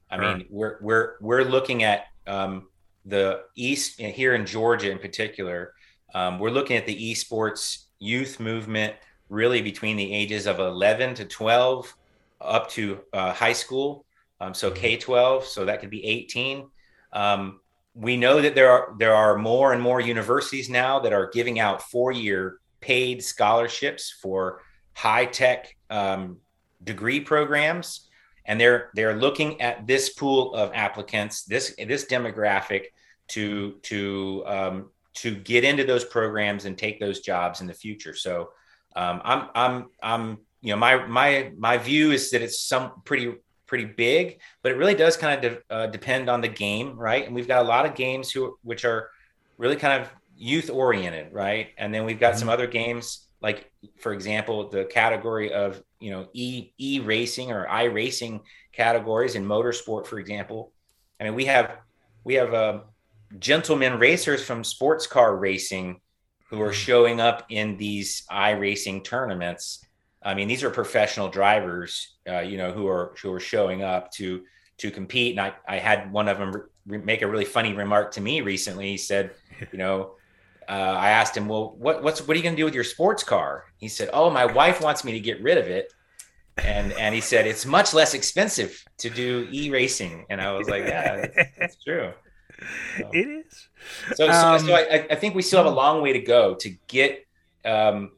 I 0.10 0.18
sure. 0.18 0.38
mean, 0.38 0.48
we're 0.50 0.78
we're 0.82 1.14
we're 1.22 1.44
looking 1.44 1.84
at 1.84 2.06
um, 2.28 2.68
the 3.06 3.42
East 3.56 4.00
here 4.00 4.36
in 4.36 4.46
Georgia 4.46 4.92
in 4.92 5.00
particular. 5.00 5.74
Um, 6.14 6.40
we're 6.40 6.52
looking 6.52 6.78
at 6.78 6.86
the 6.86 7.12
esports 7.12 7.86
youth 8.00 8.40
movement 8.40 8.94
really 9.30 9.62
between 9.62 9.96
the 9.96 10.14
ages 10.14 10.46
of 10.46 10.60
11 10.60 11.16
to 11.16 11.26
12 11.26 11.96
up 12.40 12.70
to 12.70 13.00
uh, 13.14 13.34
high 13.34 13.54
school. 13.54 14.06
Um, 14.40 14.54
so 14.54 14.70
mm-hmm. 14.70 14.80
K 14.80 14.98
12, 14.98 15.46
so 15.46 15.66
that 15.66 15.80
could 15.80 15.90
be 15.90 16.06
18. 16.06 16.70
Um, 17.14 17.60
we 17.96 18.18
know 18.18 18.42
that 18.42 18.56
there 18.56 18.72
are 18.72 18.96
there 18.98 19.14
are 19.14 19.38
more 19.38 19.74
and 19.74 19.82
more 19.82 20.02
universities 20.02 20.70
now 20.70 21.00
that 21.00 21.14
are 21.14 21.30
giving 21.32 21.60
out 21.60 21.82
four 21.82 22.12
year 22.12 22.60
paid 22.82 23.24
scholarships 23.24 24.12
for 24.22 24.62
high 24.94 25.26
tech 25.26 25.76
um, 25.90 26.38
degree 26.84 27.20
programs 27.20 28.10
and 28.46 28.60
they're 28.60 28.90
they're 28.94 29.16
looking 29.16 29.62
at 29.62 29.88
this 29.88 30.10
pool 30.10 30.54
of 30.54 30.72
applicants 30.74 31.44
this 31.44 31.76
this 31.78 32.06
demographic 32.06 32.86
to 33.30 33.74
to 33.84 34.44
um, 34.46 34.90
to 35.16 35.36
get 35.36 35.64
into 35.64 35.84
those 35.84 36.04
programs 36.04 36.66
and 36.66 36.78
take 36.78 37.00
those 37.00 37.20
jobs 37.20 37.62
in 37.62 37.68
the 37.68 37.74
future. 37.74 38.14
So 38.16 38.50
um, 38.96 39.22
i'm 39.24 39.50
i'm 39.56 39.90
i'm 40.02 40.38
you 40.62 40.72
know 40.72 40.78
my 40.78 41.06
my 41.08 41.52
my 41.58 41.78
view 41.78 42.12
is 42.12 42.32
that 42.32 42.42
it's 42.42 42.64
some 42.64 43.02
pretty 43.06 43.34
pretty 43.66 43.86
big 43.86 44.40
but 44.62 44.72
it 44.72 44.76
really 44.76 44.94
does 44.94 45.18
kind 45.18 45.44
of 45.44 45.52
de- 45.52 45.74
uh, 45.74 45.88
depend 45.88 46.30
on 46.30 46.42
the 46.42 46.48
game 46.48 46.98
right? 46.98 47.26
And 47.26 47.34
we've 47.34 47.48
got 47.48 47.66
a 47.66 47.68
lot 47.68 47.86
of 47.86 47.96
games 47.96 48.32
who 48.32 48.58
which 48.62 48.86
are 48.86 49.10
really 49.58 49.76
kind 49.76 50.02
of 50.02 50.10
youth 50.38 50.70
oriented 50.70 51.34
right? 51.34 51.70
And 51.78 51.94
then 51.94 52.06
we've 52.06 52.20
got 52.20 52.32
mm-hmm. 52.32 52.40
some 52.40 52.50
other 52.50 52.68
games 52.68 53.28
like 53.44 53.70
for 54.00 54.14
example 54.14 54.70
the 54.70 54.86
category 54.86 55.54
of 55.54 55.84
you 56.00 56.10
know 56.10 56.28
e 56.34 56.72
e 56.78 57.00
racing 57.02 57.52
or 57.52 57.68
iRacing 57.68 58.42
categories 58.72 59.36
in 59.36 59.46
motorsport 59.46 60.08
for 60.08 60.18
example. 60.18 60.72
I 61.20 61.26
mean 61.26 61.36
we 61.36 61.46
have 61.46 61.78
we 62.24 62.36
have 62.36 62.54
uh, 62.54 62.80
gentlemen 63.38 64.00
racers 64.00 64.44
from 64.44 64.64
sports 64.64 65.06
car 65.06 65.36
racing 65.36 66.00
who 66.50 66.62
are 66.62 66.74
showing 66.74 67.20
up 67.20 67.46
in 67.50 67.78
these 67.78 68.24
iRacing 68.32 69.04
tournaments. 69.04 69.86
I 70.24 70.34
mean 70.34 70.48
these 70.48 70.64
are 70.64 70.70
professional 70.70 71.28
drivers 71.28 72.16
uh, 72.28 72.40
you 72.40 72.58
know 72.58 72.72
who 72.72 72.88
are 72.88 73.14
who 73.22 73.32
are 73.34 73.42
showing 73.42 73.84
up 73.84 74.10
to 74.14 74.44
to 74.78 74.90
compete. 74.90 75.38
And 75.38 75.42
i 75.42 75.54
i 75.68 75.78
had 75.78 76.12
one 76.12 76.30
of 76.30 76.38
them 76.38 76.54
re- 76.88 76.98
make 76.98 77.22
a 77.22 77.28
really 77.28 77.46
funny 77.46 77.74
remark 77.74 78.14
to 78.14 78.22
me 78.22 78.40
recently. 78.40 78.92
He 78.92 78.98
said 78.98 79.32
you 79.74 79.78
know 79.78 80.16
uh, 80.70 80.72
I 80.72 81.10
asked 81.10 81.36
him, 81.36 81.48
"Well, 81.48 81.76
what, 81.78 82.04
what's 82.04 82.26
what 82.28 82.36
are 82.36 82.38
you 82.38 82.44
going 82.44 82.56
to 82.56 82.60
do 82.60 82.66
with 82.66 82.76
your 82.76 82.84
sports 82.84 83.24
car?" 83.24 83.66
He 83.78 83.88
said, 83.88 84.10
"Oh, 84.14 84.30
my 84.30 84.46
wife 84.46 84.82
wants 84.82 85.04
me 85.04 85.12
to 85.14 85.20
get 85.20 85.42
rid 85.42 85.58
of 85.58 85.68
it." 85.68 85.92
And 86.58 86.92
and 86.94 87.16
he 87.16 87.22
said 87.22 87.48
it's 87.48 87.66
much 87.66 87.94
less 87.94 88.14
expensive 88.14 88.84
to 89.00 89.10
do 89.10 89.48
e 89.52 89.70
racing, 89.70 90.26
and 90.30 90.40
I 90.42 90.52
was 90.54 90.70
like, 90.70 90.84
"Yeah, 90.86 91.16
that's, 91.16 91.50
that's 91.58 91.84
true." 91.84 92.14
So, 92.98 93.10
it 93.14 93.28
is. 93.28 93.70
So, 94.16 94.30
um, 94.30 94.60
so, 94.60 94.68
so 94.68 94.76
I, 94.76 95.08
I, 95.10 95.16
think 95.16 95.36
we 95.36 95.42
still 95.42 95.58
have 95.58 95.72
a 95.72 95.76
long 95.76 96.02
way 96.02 96.14
to 96.14 96.20
go 96.20 96.56
to 96.56 96.70
get 96.88 97.26
um, 97.66 98.12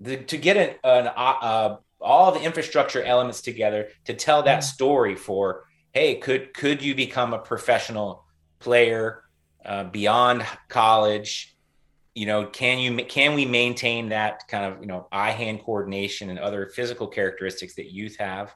the, 0.00 0.18
to 0.18 0.36
get 0.36 0.56
an, 0.56 0.76
an 0.84 1.08
uh, 1.08 1.10
uh, 1.10 1.76
all 2.00 2.32
the 2.32 2.40
infrastructure 2.42 3.02
elements 3.02 3.40
together 3.40 3.88
to 4.04 4.14
tell 4.14 4.42
that 4.44 4.60
story 4.60 5.16
for 5.16 5.64
hey, 5.92 6.16
could 6.16 6.54
could 6.54 6.82
you 6.82 6.94
become 6.94 7.32
a 7.34 7.38
professional 7.38 8.24
player 8.58 9.24
uh, 9.64 9.84
beyond 9.84 10.44
college? 10.68 11.56
You 12.18 12.26
know 12.26 12.46
can 12.46 12.80
you 12.80 12.96
can 13.04 13.34
we 13.34 13.46
maintain 13.46 14.08
that 14.08 14.48
kind 14.48 14.64
of 14.64 14.80
you 14.80 14.88
know 14.88 15.06
eye 15.12 15.30
hand 15.30 15.60
coordination 15.62 16.30
and 16.30 16.38
other 16.40 16.66
physical 16.66 17.06
characteristics 17.06 17.74
that 17.76 17.92
youth 17.92 18.16
have? 18.18 18.52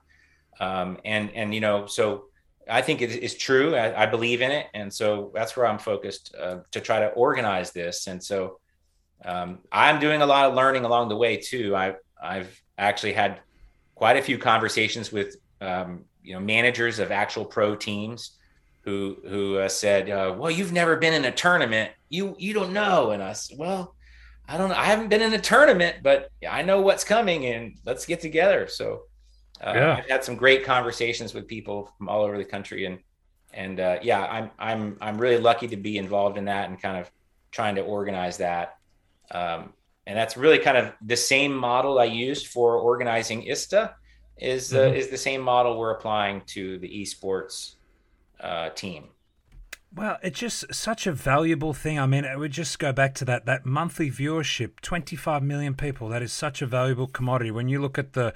Um, 0.59 0.99
and 1.04 1.31
and 1.33 1.54
you 1.54 1.61
know 1.61 1.87
so 1.87 2.25
i 2.69 2.83
think 2.83 3.02
it 3.02 3.11
is 3.11 3.35
true. 3.37 3.75
I, 3.75 4.02
I, 4.02 4.07
believe 4.07 4.42
in 4.42 4.50
it. 4.50 4.66
And 4.75 4.92
so 4.92 5.33
that's 5.35 5.57
where 5.57 5.66
i'm 5.66 5.78
focused 5.78 6.35
uh, 6.38 6.59
to 6.73 6.81
try 6.81 7.00
to 7.00 7.09
organize 7.09 7.73
this. 7.73 8.07
And 8.09 8.23
so 8.23 8.59
um, 9.25 9.61
i'm 9.71 10.00
doing 10.00 10.23
a 10.23 10.26
lot 10.26 10.47
of 10.47 10.54
learning 10.54 10.85
along 10.85 11.09
the 11.09 11.16
way 11.16 11.37
too. 11.37 11.76
I 11.76 11.95
i've 12.21 12.61
actually 12.78 13.12
had 13.12 13.40
quite 13.95 14.16
a 14.16 14.23
few 14.23 14.38
conversations 14.38 15.12
with 15.12 15.37
um, 15.61 16.04
you 16.23 16.35
know 16.35 16.40
managers 16.40 16.99
of 16.99 17.11
actual 17.11 17.45
pro 17.45 17.76
teams 17.76 18.38
who 18.85 19.17
who 19.29 19.59
uh, 19.59 19.69
said, 19.69 20.11
uh, 20.11 20.35
"Well, 20.37 20.51
you've 20.51 20.73
never 20.73 20.97
been 20.97 21.15
in 21.15 21.25
a 21.25 21.33
tournament. 21.33 21.93
You 22.09 22.35
you 22.39 22.53
don't 22.53 22.73
know." 22.73 23.11
And 23.11 23.23
I 23.23 23.33
said, 23.33 23.59
"Well, 23.59 23.95
I 24.49 24.59
don't. 24.59 24.69
Know. 24.69 24.75
I 24.75 24.85
haven't 24.85 25.09
been 25.09 25.23
in 25.23 25.33
a 25.33 25.41
tournament, 25.41 25.99
but 26.03 26.31
I 26.49 26.62
know 26.62 26.81
what's 26.81 27.05
coming, 27.05 27.47
and 27.47 27.77
let's 27.85 28.07
get 28.07 28.21
together." 28.21 28.67
So 28.69 29.03
uh, 29.65 29.73
yeah. 29.75 29.97
I've 29.97 30.09
had 30.09 30.25
some 30.25 30.37
great 30.37 30.65
conversations 30.65 31.33
with 31.33 31.47
people 31.47 31.93
from 31.97 32.09
all 32.09 32.23
over 32.23 32.37
the 32.37 32.45
country, 32.45 32.87
and 32.87 32.99
and 33.55 33.79
uh, 33.79 33.99
yeah, 34.03 34.25
I'm 34.25 34.51
I'm 34.59 34.99
I'm 35.01 35.19
really 35.19 35.41
lucky 35.41 35.69
to 35.69 35.77
be 35.77 35.97
involved 35.97 36.37
in 36.37 36.47
that 36.47 36.69
and 36.69 36.81
kind 36.81 36.97
of 36.97 37.11
trying 37.53 37.77
to 37.77 37.83
organize 37.83 38.39
that. 38.39 38.79
Um, 39.31 39.73
and 40.07 40.19
that's 40.19 40.37
really 40.37 40.59
kind 40.59 40.77
of 40.77 40.93
the 41.03 41.17
same 41.17 41.55
model 41.55 42.01
I 42.01 42.05
used 42.05 42.49
for 42.49 42.77
organizing 42.77 43.47
ISTA 43.47 43.95
is 44.39 44.75
uh, 44.75 44.79
mm-hmm. 44.79 44.97
is 44.97 45.09
the 45.09 45.19
same 45.19 45.41
model 45.41 45.79
we're 45.79 45.93
applying 45.93 46.43
to 46.47 46.79
the 46.79 46.89
esports 46.89 47.77
uh, 48.42 48.70
team. 48.70 49.08
Well, 49.94 50.18
it's 50.22 50.38
just 50.38 50.75
such 50.75 51.06
a 51.06 51.12
valuable 51.12 51.75
thing. 51.75 51.99
I 51.99 52.06
mean, 52.06 52.25
it 52.25 52.38
would 52.38 52.52
just 52.52 52.78
go 52.78 52.92
back 52.92 53.14
to 53.16 53.25
that 53.26 53.44
that 53.44 53.66
monthly 53.66 54.11
viewership, 54.11 54.80
25 54.80 55.42
million 55.42 55.75
people. 55.75 56.08
That 56.08 56.22
is 56.22 56.32
such 56.32 56.62
a 56.62 56.66
valuable 56.66 57.06
commodity. 57.06 57.50
When 57.50 57.68
you 57.68 57.80
look 57.80 57.99
at 57.99 58.14
the 58.14 58.32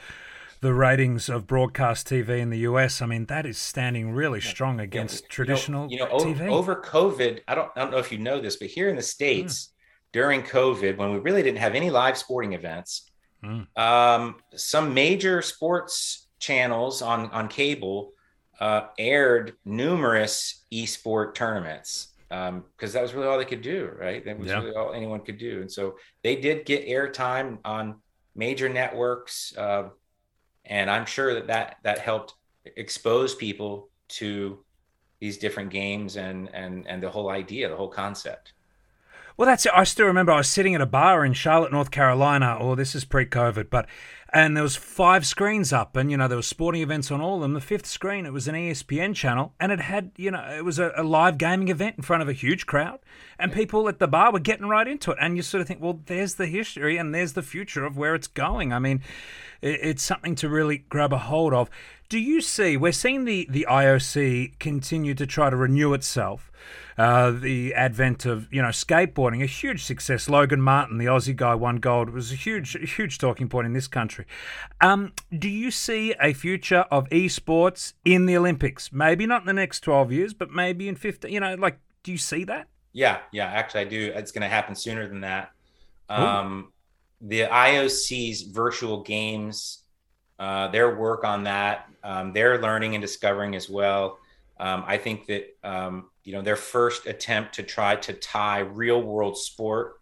the 0.60 0.74
ratings 0.74 1.28
of 1.28 1.46
broadcast 1.46 2.08
TV 2.08 2.40
in 2.40 2.50
the 2.50 2.58
US, 2.58 3.00
I 3.00 3.06
mean, 3.06 3.26
that 3.26 3.46
is 3.46 3.56
standing 3.56 4.10
really 4.10 4.40
strong 4.40 4.80
against 4.80 5.28
traditional 5.30 5.90
you 5.90 5.98
know, 5.98 6.06
you 6.06 6.10
know 6.10 6.18
TV. 6.18 6.48
Over, 6.48 6.72
over, 6.72 6.82
COVID, 6.82 7.40
I 7.48 7.54
don't 7.54 7.70
I 7.74 7.80
don't 7.80 7.90
know 7.90 7.98
if 7.98 8.12
you 8.12 8.18
know 8.18 8.38
this, 8.38 8.56
but 8.56 8.68
here 8.68 8.90
in 8.90 8.96
the 8.96 9.02
states 9.02 9.54
mm. 9.64 10.12
during 10.12 10.42
COVID, 10.42 10.98
when 10.98 11.12
we 11.12 11.18
really 11.20 11.42
didn't 11.42 11.58
have 11.58 11.74
any 11.74 11.88
live 11.88 12.18
sporting 12.18 12.52
events, 12.52 13.10
mm. 13.42 13.66
um, 13.78 14.36
some 14.54 14.92
major 14.92 15.40
sports 15.40 16.28
channels 16.38 17.00
on 17.00 17.30
on 17.30 17.48
cable 17.48 18.12
uh, 18.60 18.88
aired 18.98 19.54
numerous 19.64 20.64
esport 20.72 21.34
tournaments 21.34 22.08
because 22.28 22.48
um, 22.48 22.64
that 22.80 23.02
was 23.02 23.14
really 23.14 23.26
all 23.26 23.38
they 23.38 23.44
could 23.44 23.62
do, 23.62 23.90
right? 23.98 24.24
That 24.24 24.38
was 24.38 24.48
yeah. 24.48 24.58
really 24.58 24.74
all 24.74 24.92
anyone 24.92 25.20
could 25.20 25.38
do, 25.38 25.60
and 25.60 25.70
so 25.70 25.96
they 26.22 26.36
did 26.36 26.66
get 26.66 26.88
airtime 26.88 27.58
on 27.64 27.96
major 28.34 28.68
networks, 28.68 29.56
uh, 29.56 29.90
and 30.64 30.90
I'm 30.90 31.06
sure 31.06 31.34
that 31.34 31.46
that 31.46 31.76
that 31.84 31.98
helped 31.98 32.34
expose 32.76 33.34
people 33.34 33.90
to 34.08 34.58
these 35.20 35.38
different 35.38 35.70
games 35.70 36.16
and 36.16 36.50
and 36.52 36.86
and 36.86 37.02
the 37.02 37.10
whole 37.10 37.30
idea, 37.30 37.68
the 37.68 37.76
whole 37.76 37.88
concept. 37.88 38.52
Well, 39.36 39.46
that's 39.46 39.66
it. 39.66 39.72
I 39.74 39.84
still 39.84 40.06
remember 40.06 40.32
I 40.32 40.38
was 40.38 40.48
sitting 40.48 40.74
at 40.74 40.80
a 40.80 40.86
bar 40.86 41.24
in 41.24 41.34
Charlotte, 41.34 41.70
North 41.70 41.90
Carolina. 41.90 42.56
Or 42.58 42.72
oh, 42.72 42.74
this 42.74 42.94
is 42.94 43.04
pre-COVID, 43.04 43.68
but 43.68 43.86
and 44.36 44.54
there 44.54 44.62
was 44.62 44.76
five 44.76 45.26
screens 45.26 45.72
up, 45.72 45.96
and 45.96 46.10
you 46.10 46.16
know 46.18 46.28
there 46.28 46.36
were 46.36 46.42
sporting 46.42 46.82
events 46.82 47.10
on 47.10 47.22
all 47.22 47.36
of 47.36 47.40
them. 47.40 47.54
The 47.54 47.60
fifth 47.62 47.86
screen, 47.86 48.26
it 48.26 48.34
was 48.34 48.46
an 48.46 48.54
ESPN 48.54 49.14
channel, 49.14 49.54
and 49.58 49.72
it 49.72 49.80
had 49.80 50.10
you 50.18 50.30
know 50.30 50.46
it 50.54 50.62
was 50.62 50.78
a, 50.78 50.92
a 50.94 51.02
live 51.02 51.38
gaming 51.38 51.68
event 51.68 51.96
in 51.96 52.02
front 52.02 52.22
of 52.22 52.28
a 52.28 52.34
huge 52.34 52.66
crowd, 52.66 52.98
and 53.38 53.50
people 53.50 53.88
at 53.88 53.98
the 53.98 54.06
bar 54.06 54.30
were 54.30 54.38
getting 54.38 54.68
right 54.68 54.86
into 54.86 55.10
it. 55.10 55.16
And 55.18 55.38
you 55.38 55.42
sort 55.42 55.62
of 55.62 55.68
think, 55.68 55.80
well, 55.80 56.00
there's 56.04 56.34
the 56.34 56.44
history, 56.44 56.98
and 56.98 57.14
there's 57.14 57.32
the 57.32 57.40
future 57.40 57.86
of 57.86 57.96
where 57.96 58.14
it's 58.14 58.26
going. 58.26 58.74
I 58.74 58.78
mean, 58.78 59.00
it, 59.62 59.80
it's 59.82 60.02
something 60.02 60.34
to 60.34 60.50
really 60.50 60.84
grab 60.90 61.14
a 61.14 61.18
hold 61.18 61.54
of. 61.54 61.70
Do 62.08 62.18
you 62.18 62.40
see? 62.40 62.76
We're 62.76 62.92
seeing 62.92 63.24
the 63.24 63.46
the 63.50 63.66
IOC 63.68 64.58
continue 64.58 65.14
to 65.14 65.26
try 65.26 65.50
to 65.50 65.56
renew 65.56 65.92
itself. 65.92 66.52
Uh, 66.96 67.30
the 67.30 67.74
advent 67.74 68.24
of 68.24 68.52
you 68.52 68.62
know 68.62 68.68
skateboarding, 68.68 69.42
a 69.42 69.46
huge 69.46 69.84
success. 69.84 70.28
Logan 70.28 70.60
Martin, 70.62 70.98
the 70.98 71.06
Aussie 71.06 71.34
guy, 71.34 71.54
won 71.54 71.76
gold. 71.76 72.08
It 72.08 72.14
was 72.14 72.32
a 72.32 72.36
huge, 72.36 72.76
huge 72.94 73.18
talking 73.18 73.48
point 73.48 73.66
in 73.66 73.72
this 73.72 73.88
country. 73.88 74.24
Um, 74.80 75.12
do 75.36 75.48
you 75.48 75.70
see 75.70 76.14
a 76.20 76.32
future 76.32 76.86
of 76.90 77.08
esports 77.10 77.94
in 78.04 78.26
the 78.26 78.36
Olympics? 78.36 78.92
Maybe 78.92 79.26
not 79.26 79.42
in 79.42 79.46
the 79.46 79.52
next 79.52 79.80
twelve 79.80 80.12
years, 80.12 80.32
but 80.32 80.50
maybe 80.50 80.88
in 80.88 80.96
fifteen. 80.96 81.32
You 81.32 81.40
know, 81.40 81.54
like, 81.56 81.78
do 82.02 82.12
you 82.12 82.18
see 82.18 82.44
that? 82.44 82.68
Yeah, 82.92 83.18
yeah. 83.32 83.46
Actually, 83.46 83.80
I 83.80 83.84
do. 83.84 84.12
It's 84.14 84.32
going 84.32 84.42
to 84.42 84.48
happen 84.48 84.74
sooner 84.74 85.06
than 85.06 85.20
that. 85.20 85.50
Um, 86.08 86.72
the 87.20 87.42
IOC's 87.42 88.42
virtual 88.42 89.02
games, 89.02 89.82
uh, 90.38 90.68
their 90.68 90.96
work 90.96 91.24
on 91.24 91.44
that, 91.44 91.88
um, 92.02 92.32
they're 92.32 92.60
learning 92.60 92.94
and 92.94 93.02
discovering 93.02 93.54
as 93.54 93.68
well. 93.68 94.18
Um, 94.58 94.84
I 94.86 94.98
think 94.98 95.26
that 95.26 95.56
um, 95.64 96.10
you 96.24 96.32
know 96.32 96.42
their 96.42 96.56
first 96.56 97.06
attempt 97.06 97.54
to 97.54 97.62
try 97.62 97.96
to 97.96 98.12
tie 98.12 98.60
real 98.60 99.02
world 99.02 99.36
sport 99.36 99.96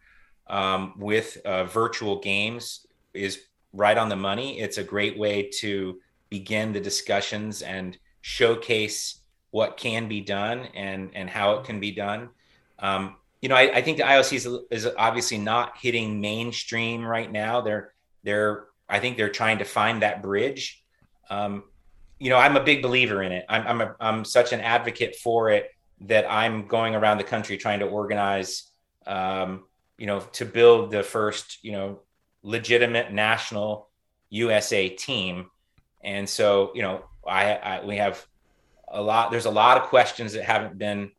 um, 0.47 0.95
with 0.99 1.38
uh, 1.45 1.64
virtual 1.64 2.21
games 2.21 2.87
is 3.12 3.43
right 3.73 3.97
on 3.97 4.09
the 4.09 4.17
money. 4.17 4.61
It's 4.61 4.79
a 4.79 4.85
great 4.85 5.19
way 5.19 5.50
to 5.61 6.00
begin 6.31 6.73
the 6.73 6.81
discussions 6.81 7.62
and 7.62 7.99
showcase 8.21 9.21
what 9.50 9.76
can 9.76 10.09
be 10.09 10.21
done 10.21 10.67
and 10.75 11.11
and 11.14 11.29
how 11.29 11.55
it 11.55 11.64
can 11.64 11.81
be 11.81 11.93
done. 11.93 12.29
Um, 12.79 13.17
you 13.41 13.49
know, 13.49 13.57
I, 13.57 13.76
I, 13.76 13.83
think 13.83 13.99
the 13.99 14.05
IOC 14.05 14.33
is, 14.33 14.49
is 14.71 14.93
obviously 14.97 15.38
not 15.38 15.76
hitting 15.76 16.21
mainstream 16.21 17.05
right 17.05 17.31
now. 17.31 17.61
They're 17.61 17.93
they're 18.23 18.64
I 18.88 19.00
think 19.00 19.17
they're 19.17 19.31
trying 19.31 19.59
to 19.59 19.64
find 19.64 20.03
that 20.03 20.23
bridge. 20.23 20.83
Um, 21.31 21.64
you 22.19 22.31
know, 22.31 22.37
I'm 22.37 22.57
a 22.57 22.62
big 22.62 22.83
believer 22.83 23.23
in 23.23 23.33
it. 23.33 23.45
I'm 23.49 23.67
I'm, 23.67 23.81
a, 23.81 23.97
I'm 24.00 24.25
such 24.25 24.53
an 24.53 24.61
advocate 24.61 25.17
for 25.17 25.50
it 25.50 25.71
that 26.03 26.31
I'm 26.31 26.67
going 26.67 26.95
around 26.95 27.19
the 27.19 27.25
country 27.25 27.57
trying 27.57 27.81
to 27.81 27.87
organize, 27.87 28.71
um, 29.07 29.64
you 29.99 30.07
know, 30.07 30.21
to 30.21 30.45
build 30.45 30.91
the 30.91 31.03
first, 31.03 31.62
you 31.62 31.73
know, 31.73 32.00
legitimate 32.43 33.12
national 33.12 33.88
USA 34.31 34.88
team. 34.88 35.47
And 36.03 36.29
so, 36.29 36.73
you 36.75 36.83
know, 36.83 37.05
I, 37.26 37.55
I 37.55 37.85
we 37.85 37.97
have 37.97 38.25
a 38.88 39.00
lot. 39.00 39.31
There's 39.31 39.47
a 39.47 39.50
lot 39.50 39.79
of 39.79 39.85
questions 39.85 40.35
that 40.35 40.45
haven't 40.45 40.79
been 40.79 41.11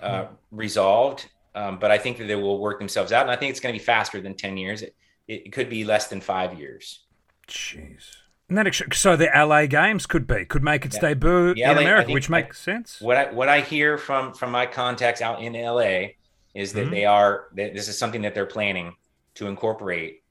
uh, 0.00 0.26
resolved, 0.50 1.28
um, 1.54 1.78
but 1.78 1.90
I 1.90 1.98
think 1.98 2.18
that 2.18 2.24
they 2.24 2.34
will 2.34 2.58
work 2.58 2.78
themselves 2.78 3.12
out. 3.12 3.22
And 3.22 3.30
I 3.30 3.36
think 3.36 3.50
it's 3.50 3.60
going 3.60 3.74
to 3.74 3.78
be 3.78 3.84
faster 3.84 4.20
than 4.20 4.34
ten 4.34 4.56
years. 4.56 4.82
It, 4.82 4.94
it 5.28 5.52
could 5.52 5.70
be 5.70 5.84
less 5.84 6.08
than 6.08 6.20
five 6.20 6.58
years. 6.58 7.00
Jeez. 7.48 8.16
And 8.48 8.58
that 8.58 8.74
so 8.92 9.16
the 9.16 9.30
LA 9.34 9.66
games 9.66 10.06
could 10.06 10.26
be 10.26 10.44
could 10.44 10.62
make 10.62 10.84
its 10.84 10.96
yeah. 10.96 11.14
debut 11.14 11.52
in 11.52 11.78
America, 11.78 12.12
which 12.12 12.28
makes 12.28 12.60
sense. 12.60 13.00
What 13.00 13.16
I 13.16 13.32
what 13.32 13.48
I 13.48 13.60
hear 13.60 13.96
from 13.96 14.34
from 14.34 14.50
my 14.50 14.66
contacts 14.66 15.22
out 15.22 15.40
in 15.40 15.54
LA 15.54 16.08
is 16.54 16.72
that 16.74 16.82
mm-hmm. 16.82 16.90
they 16.90 17.04
are 17.06 17.46
that 17.54 17.74
this 17.74 17.88
is 17.88 17.98
something 17.98 18.22
that 18.22 18.34
they're 18.34 18.44
planning 18.44 18.94
to 19.36 19.46
incorporate 19.46 20.22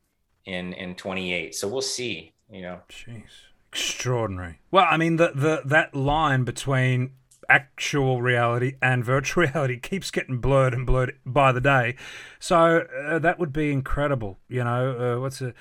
in 0.45 0.73
in 0.73 0.95
28. 0.95 1.55
So 1.55 1.67
we'll 1.67 1.81
see. 1.81 2.33
You 2.51 2.61
know, 2.61 2.79
jeez, 2.87 3.23
extraordinary. 3.71 4.59
Well, 4.69 4.85
I 4.87 4.97
mean 4.97 5.15
the 5.15 5.31
the 5.33 5.63
that 5.65 5.95
line 5.95 6.43
between 6.43 7.13
actual 7.49 8.21
reality 8.21 8.75
and 8.81 9.03
virtual 9.03 9.43
reality 9.47 9.79
keeps 9.79 10.11
getting 10.11 10.39
blurred 10.39 10.73
and 10.73 10.85
blurred 10.85 11.17
by 11.25 11.51
the 11.51 11.61
day. 11.61 11.95
So 12.39 12.85
uh, 13.05 13.19
that 13.19 13.39
would 13.39 13.53
be 13.53 13.71
incredible. 13.71 14.39
You 14.47 14.63
know, 14.63 15.15
uh, 15.17 15.21
what's 15.21 15.41
a 15.41 15.53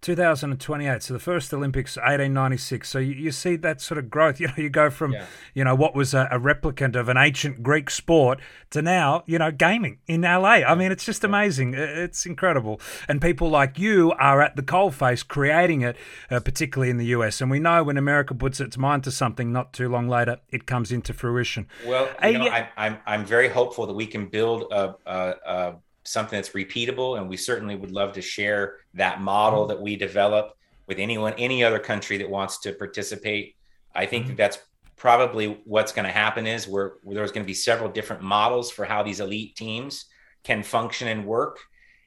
2028. 0.00 1.02
So 1.02 1.14
the 1.14 1.20
first 1.20 1.52
Olympics, 1.52 1.96
1896. 1.96 2.88
So 2.88 2.98
you, 2.98 3.14
you 3.14 3.30
see 3.30 3.56
that 3.56 3.80
sort 3.80 3.98
of 3.98 4.10
growth. 4.10 4.40
You 4.40 4.46
know, 4.46 4.54
you 4.56 4.70
go 4.70 4.88
from, 4.88 5.12
yeah. 5.12 5.26
you 5.52 5.64
know, 5.64 5.74
what 5.74 5.94
was 5.94 6.14
a, 6.14 6.26
a, 6.30 6.38
replicant 6.38 6.96
of 6.96 7.10
an 7.10 7.18
ancient 7.18 7.62
Greek 7.62 7.90
sport 7.90 8.40
to 8.70 8.80
now, 8.80 9.22
you 9.26 9.38
know, 9.38 9.50
gaming 9.50 9.98
in 10.06 10.22
LA. 10.22 10.62
I 10.66 10.74
mean, 10.74 10.90
it's 10.90 11.04
just 11.04 11.24
amazing. 11.24 11.74
It's 11.74 12.24
incredible. 12.24 12.80
And 13.06 13.20
people 13.20 13.50
like 13.50 13.78
you 13.78 14.12
are 14.12 14.40
at 14.40 14.56
the 14.56 14.62
coalface 14.62 15.26
creating 15.26 15.82
it, 15.82 15.96
uh, 16.30 16.40
particularly 16.40 16.90
in 16.90 16.96
the 16.96 17.06
US. 17.06 17.42
And 17.42 17.50
we 17.50 17.58
know 17.58 17.84
when 17.84 17.98
America 17.98 18.34
puts 18.34 18.60
its 18.60 18.78
mind 18.78 19.04
to 19.04 19.10
something, 19.10 19.52
not 19.52 19.74
too 19.74 19.90
long 19.90 20.08
later, 20.08 20.38
it 20.48 20.64
comes 20.64 20.90
into 20.90 21.12
fruition. 21.12 21.66
Well, 21.84 22.08
you 22.24 22.38
know, 22.38 22.46
I, 22.46 22.70
I'm, 22.78 22.96
I'm 23.04 23.26
very 23.26 23.48
hopeful 23.48 23.86
that 23.88 23.94
we 23.94 24.06
can 24.06 24.26
build 24.28 24.72
a, 24.72 24.94
a, 25.04 25.34
a 25.44 25.74
something 26.04 26.36
that's 26.36 26.50
repeatable 26.50 27.18
and 27.18 27.28
we 27.28 27.36
certainly 27.36 27.76
would 27.76 27.90
love 27.90 28.12
to 28.12 28.22
share 28.22 28.76
that 28.94 29.20
model 29.20 29.66
that 29.66 29.80
we 29.80 29.96
develop 29.96 30.56
with 30.86 30.98
anyone 30.98 31.34
any 31.36 31.62
other 31.62 31.78
country 31.78 32.16
that 32.16 32.28
wants 32.28 32.58
to 32.58 32.72
participate 32.72 33.54
i 33.94 34.06
think 34.06 34.24
mm-hmm. 34.24 34.36
that 34.36 34.52
that's 34.52 34.58
probably 34.96 35.58
what's 35.64 35.92
going 35.92 36.04
to 36.04 36.12
happen 36.12 36.46
is 36.46 36.68
where, 36.68 36.94
there's 37.04 37.32
going 37.32 37.42
to 37.42 37.46
be 37.46 37.54
several 37.54 37.88
different 37.88 38.22
models 38.22 38.70
for 38.70 38.84
how 38.84 39.02
these 39.02 39.20
elite 39.20 39.56
teams 39.56 40.04
can 40.44 40.62
function 40.62 41.08
and 41.08 41.24
work 41.24 41.58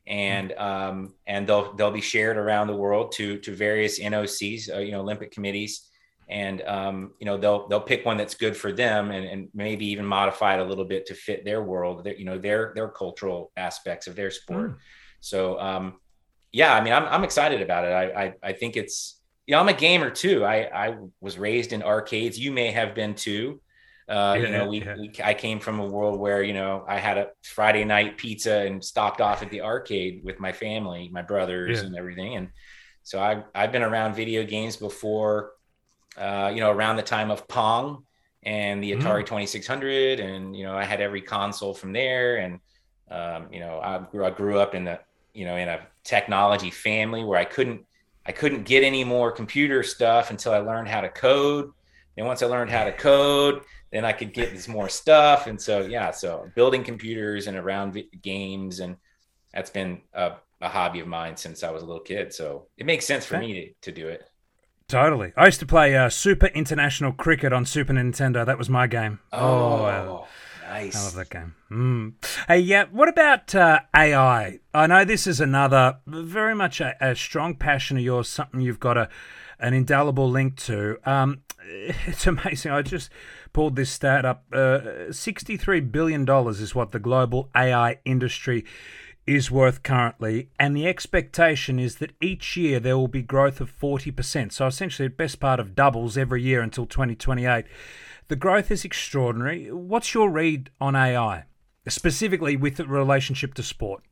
and 0.05 0.51
mm-hmm. 0.51 0.63
um, 0.63 1.13
and 1.27 1.47
they'll 1.47 1.73
they'll 1.73 1.91
be 1.91 2.01
shared 2.01 2.38
around 2.38 2.67
the 2.67 2.75
world 2.75 3.12
to 3.13 3.38
to 3.39 3.55
various 3.55 4.00
NOCs, 4.00 4.73
uh, 4.73 4.79
you 4.79 4.91
know, 4.91 5.00
Olympic 5.00 5.31
committees, 5.31 5.89
and 6.30 6.62
um, 6.63 7.12
you 7.20 7.25
know 7.25 7.38
they'll 7.38 7.68
they'll 7.68 7.82
pick 7.82 8.06
one 8.06 8.18
that's 8.18 8.36
good 8.36 8.56
for 8.56 8.72
them 8.72 9.12
and, 9.12 9.25
and 9.25 9.50
maybe 9.53 9.86
even 9.88 10.06
modify 10.06 10.56
it 10.56 10.60
a 10.60 10.63
little 10.63 10.86
bit 10.86 11.06
to 11.08 11.13
fit 11.13 11.46
their 11.46 11.62
world 11.62 12.03
their, 12.03 12.15
you 12.15 12.25
know 12.25 12.38
their 12.38 12.72
their 12.75 12.88
cultural 12.88 13.51
aspects 13.58 14.08
of 14.08 14.15
their 14.15 14.32
sport 14.32 14.72
mm. 14.72 14.77
so 15.20 15.60
um, 15.60 15.96
yeah 16.51 16.74
i 16.74 16.82
mean 16.82 16.94
I'm, 16.94 17.06
I'm 17.06 17.24
excited 17.24 17.62
about 17.62 17.86
it 17.86 17.92
I, 17.92 18.24
I, 18.24 18.34
I 18.44 18.53
think 18.53 18.77
it's 18.77 19.22
you 19.46 19.53
know 19.53 19.60
i'm 19.60 19.70
a 19.70 19.74
gamer 19.74 20.10
too 20.10 20.46
i 20.46 20.88
i 20.88 20.98
was 21.20 21.38
raised 21.38 21.74
in 21.74 21.84
arcades 21.84 22.39
you 22.39 22.51
may 22.51 22.72
have 22.72 22.96
been 22.96 23.15
too 23.15 23.60
uh, 24.10 24.36
yeah, 24.38 24.46
you 24.46 24.51
know, 24.51 24.68
we, 24.68 24.82
yeah. 24.82 24.96
we, 24.98 25.12
I 25.24 25.34
came 25.34 25.60
from 25.60 25.80
a 25.80 25.86
world 25.86 26.20
where, 26.20 26.44
you 26.44 26.53
know, 26.53 26.84
I 26.88 27.00
had 27.00 27.18
a 27.18 27.30
Friday 27.42 27.86
night 27.86 28.18
pizza 28.18 28.60
and 28.60 28.84
stopped 28.84 29.22
off 29.22 29.42
at 29.42 29.50
the 29.50 29.62
arcade 29.62 30.22
with 30.25 30.39
my 30.39 30.51
family, 30.51 31.10
my 31.12 31.22
brothers 31.22 31.80
yeah. 31.80 31.86
and 31.86 31.96
everything. 31.96 32.36
And 32.36 32.50
so 33.03 33.22
I, 33.22 33.44
I've 33.56 33.72
been 33.72 33.82
around 33.82 34.15
video 34.15 34.44
games 34.44 34.75
before, 34.75 35.52
uh, 36.17 36.51
you 36.53 36.60
know, 36.60 36.72
around 36.72 36.96
the 36.96 37.03
time 37.03 37.32
of 37.32 37.48
Pong 37.48 38.03
and 38.43 38.84
the 38.84 38.91
mm-hmm. 38.91 39.08
Atari 39.08 39.24
mm. 39.24 39.27
2600. 39.27 40.20
And, 40.20 40.55
you 40.55 40.63
know, 40.65 40.75
I 40.75 40.84
had 40.84 41.01
every 41.01 41.22
console 41.22 41.74
from 41.74 41.93
there. 41.93 42.38
And, 42.38 42.60
um, 43.10 43.48
you 43.51 43.60
know, 43.60 43.79
I 43.82 44.00
grew, 44.00 44.25
I 44.25 44.29
grew 44.29 44.60
up 44.60 44.75
in 44.75 44.86
the, 44.86 45.00
you 45.34 45.46
know, 45.46 45.55
in 45.55 45.67
a 45.67 45.88
technology 46.03 46.70
family 46.70 47.24
where 47.24 47.39
I 47.39 47.46
couldn't, 47.46 47.86
I 48.25 48.32
couldn't 48.32 48.63
get 48.63 48.84
any 48.84 49.03
more 49.03 49.32
computer 49.32 49.84
stuff 49.84 50.29
until 50.29 50.53
I 50.53 50.60
learned 50.60 50.88
how 50.88 51.01
to 51.01 51.10
code. 51.10 51.72
And 52.15 52.27
once 52.27 52.41
I 52.41 52.46
learned 52.46 52.70
how 52.72 52.84
to 52.84 52.91
code, 52.98 53.63
then 53.91 54.05
I 54.05 54.12
could 54.12 54.34
get 54.34 54.51
this 54.51 54.67
more 54.67 54.89
stuff. 54.89 55.48
And 55.48 55.60
so, 55.62 55.82
yeah, 55.82 56.12
so 56.12 56.50
building 56.55 56.84
computers 56.84 57.48
and 57.48 57.58
around 57.58 58.01
games. 58.22 58.79
And 58.79 58.98
that's 59.53 59.70
been 59.70 60.01
a, 60.13 60.34
a, 60.62 60.70
hobby 60.70 61.00
of 61.00 61.08
mine 61.08 61.38
since 61.38 61.63
I 61.63 61.70
was 61.70 61.84
a 61.84 61.86
little 61.86 62.01
kid. 62.01 62.34
So 62.34 62.67
it 62.77 62.86
makes 62.86 63.05
sense 63.05 63.25
for 63.25 63.38
me 63.38 63.53
to, 63.53 63.91
to 63.91 63.91
do 63.91 64.08
it. 64.08 64.24
Totally. 64.87 65.33
I 65.35 65.45
used 65.45 65.59
to 65.59 65.65
play 65.65 65.95
uh, 65.95 66.09
Super 66.09 66.47
International 66.47 67.11
Cricket 67.11 67.53
on 67.53 67.65
Super 67.65 67.93
Nintendo. 67.93 68.45
That 68.45 68.57
was 68.57 68.69
my 68.69 68.87
game. 68.87 69.19
Oh, 69.31 69.39
oh 69.39 70.27
nice. 70.73 70.95
I 70.95 71.03
love 71.03 71.15
that 71.15 71.29
game. 71.29 71.55
Mm. 71.71 72.13
Hey, 72.47 72.59
yeah. 72.59 72.85
What 72.91 73.09
about 73.09 73.53
uh, 73.55 73.79
AI? 73.95 74.59
I 74.73 74.87
know 74.87 75.05
this 75.05 75.27
is 75.27 75.39
another 75.39 75.97
very 76.05 76.55
much 76.55 76.81
a, 76.81 76.95
a, 76.99 77.15
strong 77.15 77.55
passion 77.55 77.97
of 77.97 78.03
yours. 78.03 78.27
Something 78.27 78.61
you've 78.61 78.79
got 78.79 78.97
a 78.97 79.09
an 79.59 79.73
indelible 79.73 80.29
link 80.29 80.57
to. 80.57 80.97
Um, 81.09 81.43
it's 82.07 82.27
amazing. 82.27 82.71
I 82.71 82.81
just 82.81 83.09
pulled 83.53 83.75
this 83.75 83.89
stat 83.89 84.25
up. 84.25 84.45
Uh, 84.51 85.09
$63 85.09 85.91
billion 85.91 86.27
is 86.49 86.75
what 86.75 86.91
the 86.91 86.99
global 86.99 87.49
AI 87.55 87.99
industry 88.03 88.65
is 89.25 89.50
worth 89.50 89.84
currently, 89.84 90.50
and 90.60 90.75
the 90.75 90.88
expectation 90.88 91.80
is 91.80 91.96
that 91.98 92.12
each 92.22 92.58
year 92.58 92.80
there 92.80 92.98
will 92.98 93.08
be 93.08 93.22
growth 93.22 93.62
of 93.62 93.72
40%. 93.72 94.51
So 94.51 94.68
essentially, 94.68 95.08
the 95.08 95.13
best 95.15 95.39
part 95.39 95.60
of 95.60 95.75
doubles 95.75 96.18
every 96.18 96.42
year 96.42 96.62
until 96.62 96.86
2028. 96.86 97.65
The 98.27 98.36
growth 98.36 98.72
is 98.72 98.84
extraordinary. 98.84 99.72
What's 99.72 100.13
your 100.13 100.30
read 100.30 100.70
on 100.80 100.96
AI, 100.96 101.46
specifically 101.88 102.58
with 102.58 102.77
the 102.77 102.86
relationship 102.86 103.53
to 103.56 103.63
sport? 103.63 104.03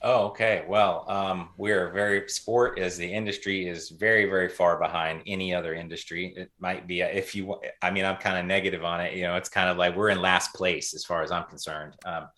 Oh, 0.00 0.26
okay. 0.26 0.64
Well, 0.68 1.04
um, 1.08 1.48
we're 1.56 1.90
very 1.90 2.28
sport 2.28 2.78
as 2.78 2.96
the 2.96 3.12
industry 3.12 3.68
is 3.68 3.90
very, 3.90 4.26
very 4.26 4.48
far 4.48 4.78
behind 4.78 5.22
any 5.26 5.52
other 5.52 5.74
industry. 5.74 6.34
It 6.36 6.52
might 6.60 6.86
be 6.86 7.00
if 7.00 7.34
you. 7.34 7.60
I 7.82 7.90
mean, 7.90 8.04
I'm 8.04 8.16
kind 8.16 8.38
of 8.38 8.44
negative 8.44 8.84
on 8.84 9.00
it. 9.00 9.14
You 9.14 9.22
know, 9.22 9.34
it's 9.34 9.48
kind 9.48 9.68
of 9.68 9.76
like 9.76 9.96
we're 9.96 10.10
in 10.10 10.22
last 10.22 10.54
place 10.54 10.94
as 10.94 11.04
far 11.04 11.22
as 11.22 11.32
I'm 11.32 11.44
concerned. 11.44 11.94
Um, 12.06 12.28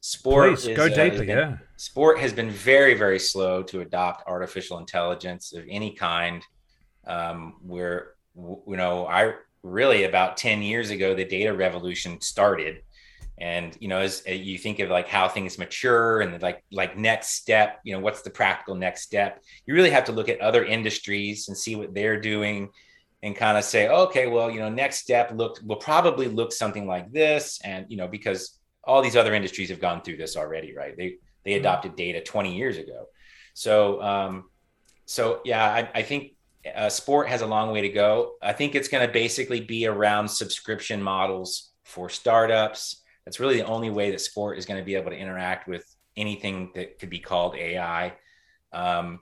sport 0.00 0.50
Please, 0.50 0.66
is, 0.68 0.76
go 0.76 0.86
uh, 0.86 0.88
deeper. 0.88 1.18
Been, 1.18 1.28
yeah, 1.28 1.56
sport 1.76 2.18
has 2.18 2.32
been 2.32 2.50
very, 2.50 2.94
very 2.94 3.18
slow 3.18 3.62
to 3.64 3.80
adopt 3.80 4.28
artificial 4.28 4.78
intelligence 4.78 5.52
of 5.52 5.64
any 5.68 5.92
kind. 5.92 6.42
Um, 7.06 7.56
where 7.62 8.14
you 8.36 8.76
know, 8.76 9.06
I 9.06 9.34
really 9.62 10.04
about 10.04 10.36
ten 10.36 10.62
years 10.62 10.90
ago, 10.90 11.14
the 11.14 11.24
data 11.24 11.52
revolution 11.52 12.20
started 12.20 12.82
and 13.40 13.76
you 13.80 13.88
know 13.88 13.98
as 13.98 14.22
uh, 14.28 14.32
you 14.32 14.58
think 14.58 14.80
of 14.80 14.90
like 14.90 15.08
how 15.08 15.28
things 15.28 15.58
mature 15.58 16.20
and 16.20 16.40
like 16.42 16.64
like 16.72 16.96
next 16.96 17.30
step 17.30 17.80
you 17.84 17.92
know 17.92 18.00
what's 18.00 18.22
the 18.22 18.30
practical 18.30 18.74
next 18.74 19.02
step 19.02 19.42
you 19.66 19.74
really 19.74 19.90
have 19.90 20.04
to 20.04 20.12
look 20.12 20.28
at 20.28 20.40
other 20.40 20.64
industries 20.64 21.48
and 21.48 21.56
see 21.56 21.76
what 21.76 21.94
they're 21.94 22.20
doing 22.20 22.68
and 23.22 23.36
kind 23.36 23.56
of 23.56 23.64
say 23.64 23.88
okay 23.88 24.26
well 24.26 24.50
you 24.50 24.58
know 24.58 24.68
next 24.68 24.98
step 24.98 25.30
look 25.34 25.58
will 25.64 25.76
probably 25.76 26.26
look 26.26 26.52
something 26.52 26.86
like 26.86 27.12
this 27.12 27.60
and 27.64 27.86
you 27.88 27.96
know 27.96 28.08
because 28.08 28.57
all 28.88 29.02
these 29.02 29.16
other 29.16 29.34
industries 29.34 29.68
have 29.68 29.80
gone 29.80 30.02
through 30.02 30.16
this 30.16 30.36
already 30.36 30.74
right 30.74 30.96
they 30.96 31.16
they 31.44 31.52
mm-hmm. 31.52 31.60
adopted 31.60 31.94
data 31.94 32.20
20 32.20 32.56
years 32.56 32.78
ago 32.78 33.06
so 33.54 34.02
um 34.02 34.50
so 35.04 35.40
yeah 35.44 35.64
i, 35.64 35.88
I 35.94 36.02
think 36.02 36.32
uh, 36.74 36.88
sport 36.88 37.28
has 37.28 37.42
a 37.42 37.46
long 37.46 37.70
way 37.70 37.82
to 37.82 37.88
go 37.88 38.34
i 38.42 38.52
think 38.52 38.74
it's 38.74 38.88
going 38.88 39.06
to 39.06 39.12
basically 39.12 39.60
be 39.60 39.86
around 39.86 40.28
subscription 40.28 41.02
models 41.02 41.70
for 41.84 42.08
startups 42.08 43.02
that's 43.24 43.40
really 43.40 43.58
the 43.58 43.66
only 43.66 43.90
way 43.90 44.10
that 44.10 44.22
sport 44.22 44.56
is 44.56 44.64
going 44.64 44.80
to 44.80 44.84
be 44.84 44.94
able 44.94 45.10
to 45.10 45.16
interact 45.16 45.68
with 45.68 45.84
anything 46.16 46.70
that 46.74 46.98
could 46.98 47.10
be 47.10 47.18
called 47.18 47.54
AI. 47.56 48.14
Um, 48.72 49.20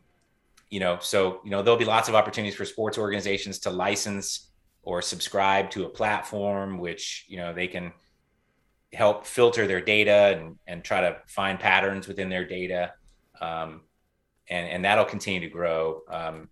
you 0.70 0.80
know, 0.80 0.98
so 1.00 1.40
you 1.44 1.50
know 1.50 1.62
there'll 1.62 1.78
be 1.78 1.84
lots 1.84 2.08
of 2.08 2.14
opportunities 2.14 2.56
for 2.56 2.64
sports 2.64 2.98
organizations 2.98 3.58
to 3.60 3.70
license 3.70 4.50
or 4.82 5.02
subscribe 5.02 5.70
to 5.70 5.86
a 5.86 5.88
platform, 5.88 6.78
which 6.78 7.26
you 7.28 7.36
know 7.36 7.52
they 7.52 7.68
can 7.68 7.92
help 8.92 9.26
filter 9.26 9.66
their 9.66 9.80
data 9.80 10.38
and, 10.38 10.56
and 10.66 10.84
try 10.84 11.00
to 11.00 11.16
find 11.26 11.58
patterns 11.58 12.08
within 12.08 12.28
their 12.28 12.46
data, 12.46 12.92
um, 13.40 13.82
and 14.48 14.68
and 14.68 14.84
that'll 14.84 15.04
continue 15.04 15.40
to 15.40 15.48
grow. 15.48 16.02
Um, 16.08 16.48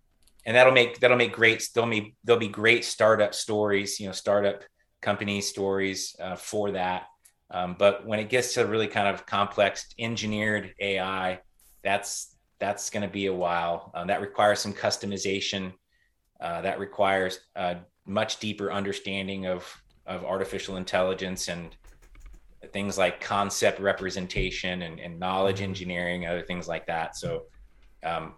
and 0.46 0.56
that'll 0.56 0.72
make 0.72 1.00
that'll 1.00 1.16
make 1.16 1.32
great 1.32 1.68
there'll 1.74 1.88
be 1.88 2.14
there'll 2.24 2.40
be 2.40 2.48
great 2.48 2.84
startup 2.84 3.34
stories, 3.34 3.98
you 3.98 4.06
know, 4.06 4.12
startup 4.12 4.62
company 5.00 5.40
stories 5.40 6.16
uh, 6.20 6.34
for 6.34 6.72
that 6.72 7.06
um, 7.50 7.76
but 7.78 8.06
when 8.06 8.18
it 8.18 8.28
gets 8.28 8.54
to 8.54 8.66
really 8.66 8.88
kind 8.88 9.08
of 9.08 9.26
complex 9.26 9.86
engineered 9.98 10.74
AI, 10.80 11.40
that's 11.82 12.36
that's 12.58 12.90
going 12.90 13.02
to 13.02 13.12
be 13.12 13.26
a 13.26 13.32
while. 13.32 13.92
Um, 13.94 14.08
that 14.08 14.20
requires 14.20 14.60
some 14.60 14.72
customization. 14.72 15.72
Uh, 16.40 16.62
that 16.62 16.78
requires 16.78 17.40
a 17.54 17.78
much 18.06 18.38
deeper 18.38 18.72
understanding 18.72 19.46
of 19.46 19.66
of 20.06 20.24
artificial 20.24 20.76
intelligence 20.76 21.48
and 21.48 21.76
things 22.72 22.98
like 22.98 23.20
concept 23.20 23.80
representation 23.80 24.82
and, 24.82 25.00
and 25.00 25.18
knowledge 25.18 25.56
mm-hmm. 25.56 25.64
engineering, 25.64 26.26
other 26.26 26.42
things 26.42 26.68
like 26.68 26.86
that. 26.86 27.16
So 27.16 27.44
um, 28.02 28.34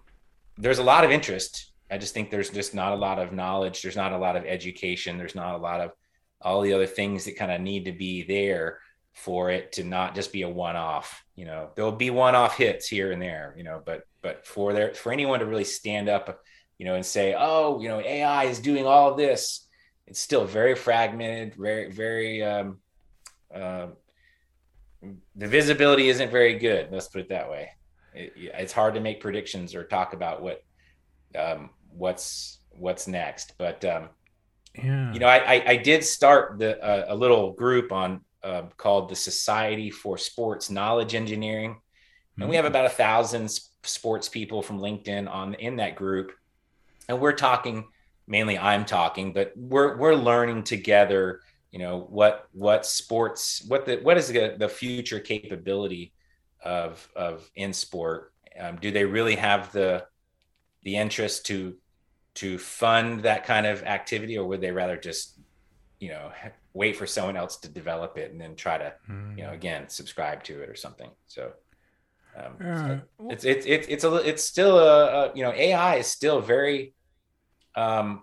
there's 0.57 0.79
a 0.79 0.85
lot 0.85 1.05
of 1.05 1.11
interest. 1.11 1.73
I 1.91 1.99
just 1.99 2.15
think 2.15 2.31
there's 2.31 2.51
just 2.51 2.75
not 2.75 2.93
a 2.93 2.97
lot 2.97 3.19
of 3.19 3.33
knowledge. 3.33 3.83
There's 3.83 3.97
not 3.97 4.13
a 4.13 4.19
lot 4.19 4.37
of 4.37 4.45
education. 4.45 5.19
There's 5.19 5.35
not 5.35 5.55
a 5.55 5.59
lot 5.59 5.81
of 5.81 5.93
all 6.41 6.61
the 6.61 6.73
other 6.73 6.87
things 6.87 7.25
that 7.25 7.37
kind 7.37 7.53
of 7.53 7.61
need 7.61 7.85
to 7.85 7.93
be 7.93 8.23
there 8.23 8.81
for 9.17 9.51
it 9.51 9.73
to 9.73 9.83
not 9.83 10.15
just 10.15 10.31
be 10.31 10.43
a 10.43 10.49
one-off 10.49 11.25
you 11.37 11.47
know 11.47 11.71
there'll 11.75 11.91
be 11.91 12.11
one-off 12.11 12.55
hits 12.59 12.87
here 12.87 13.13
and 13.13 13.23
there 13.23 13.55
you 13.57 13.65
know 13.65 13.81
but 13.85 14.03
but 14.21 14.47
for 14.47 14.75
there 14.75 14.93
for 14.93 15.11
anyone 15.11 15.41
to 15.41 15.47
really 15.47 15.65
stand 15.65 16.09
up 16.09 16.43
you 16.77 16.85
know 16.85 16.95
and 16.95 17.05
say 17.05 17.35
oh 17.37 17.81
you 17.81 17.89
know 17.89 17.99
ai 18.01 18.45
is 18.45 18.61
doing 18.61 18.87
all 18.87 19.11
of 19.11 19.17
this 19.17 19.67
it's 20.07 20.21
still 20.21 20.45
very 20.45 20.75
fragmented 20.75 21.55
very 21.55 21.91
very 21.91 22.43
um, 22.43 22.79
uh, 23.55 23.87
the 25.03 25.47
visibility 25.47 26.09
isn't 26.09 26.31
very 26.31 26.59
good 26.59 26.89
let's 26.91 27.09
put 27.09 27.21
it 27.21 27.29
that 27.29 27.51
way 27.51 27.71
it, 28.15 28.33
it's 28.37 28.73
hard 28.73 28.95
to 28.95 29.01
make 29.01 29.21
predictions 29.21 29.75
or 29.75 29.85
talk 29.85 30.13
about 30.13 30.43
what 30.43 30.63
um, 31.39 31.71
what's 31.91 32.61
what's 32.71 33.07
next 33.07 33.55
but 33.59 33.85
um, 33.85 34.09
yeah. 34.75 35.13
you 35.13 35.19
know 35.19 35.27
I, 35.27 35.55
I, 35.55 35.65
I 35.69 35.77
did 35.77 36.05
start 36.05 36.59
the 36.59 36.83
uh, 36.83 37.07
a 37.09 37.15
little 37.15 37.53
group 37.53 37.93
on 37.93 38.21
uh, 38.47 38.63
called 38.77 39.09
the 39.09 39.17
Society 39.17 39.91
for 39.91 40.17
Sports 40.17 40.71
Knowledge 40.71 41.17
Engineering, 41.17 41.81
and 42.39 42.49
we 42.49 42.55
have 42.55 42.65
mm-hmm. 42.65 42.71
about 42.71 42.87
a 42.87 42.91
thousand 42.91 43.51
sports 43.83 44.29
people 44.29 44.63
from 44.63 44.79
LinkedIn 44.79 45.29
on 45.29 45.55
in 45.55 45.77
that 45.77 45.97
group, 45.97 46.31
and 47.09 47.21
we're 47.21 47.33
talking 47.33 47.87
mainly. 48.29 48.57
I'm 48.57 48.85
talking, 48.85 49.33
but 49.33 49.53
we're 49.57 49.97
we're 49.97 50.15
learning 50.15 50.63
together. 50.63 51.41
You 51.77 51.83
know 51.83 52.07
what 52.09 52.47
what 52.53 52.87
sports 52.87 53.63
what 53.69 53.85
the 53.85 53.97
what 53.97 54.17
is 54.17 54.29
the 54.29 54.57
the 54.59 54.67
future 54.67 55.21
capability 55.21 56.15
of 56.65 57.07
of 57.15 57.51
in 57.55 57.75
sport? 57.75 58.33
Um, 58.59 58.77
do 58.77 58.91
they 58.91 59.05
really 59.05 59.37
have 59.37 59.73
the 59.73 60.07
the 60.85 60.97
interest 60.97 61.45
to 61.47 61.77
to 62.37 62.57
fund 62.57 63.25
that 63.25 63.45
kind 63.45 63.67
of 63.67 63.83
activity, 63.83 64.39
or 64.39 64.47
would 64.47 64.63
they 64.63 64.71
rather 64.71 64.97
just 64.97 65.39
you 66.01 66.09
know 66.09 66.33
wait 66.73 66.97
for 66.97 67.07
someone 67.07 67.37
else 67.37 67.59
to 67.59 67.69
develop 67.69 68.17
it 68.17 68.33
and 68.33 68.41
then 68.41 68.57
try 68.57 68.79
to 68.79 68.95
mm. 69.11 69.37
you 69.37 69.43
know 69.43 69.51
hmm. 69.51 69.55
again 69.55 69.87
subscribe 69.91 70.43
to 70.45 70.63
it 70.63 70.71
or 70.71 70.77
something 70.77 71.11
so 71.27 71.53
um, 72.39 72.57
so 72.59 73.01
it's 73.29 73.45
it's 73.45 73.67
it's 73.67 73.87
it's 73.89 74.05
a 74.05 74.15
it's 74.15 74.45
still 74.45 74.79
a, 74.79 75.07
a, 75.07 75.33
you 75.35 75.43
know 75.43 75.53
AI 75.53 75.97
is 75.97 76.07
still 76.07 76.41
very 76.41 76.95
um 77.75 78.23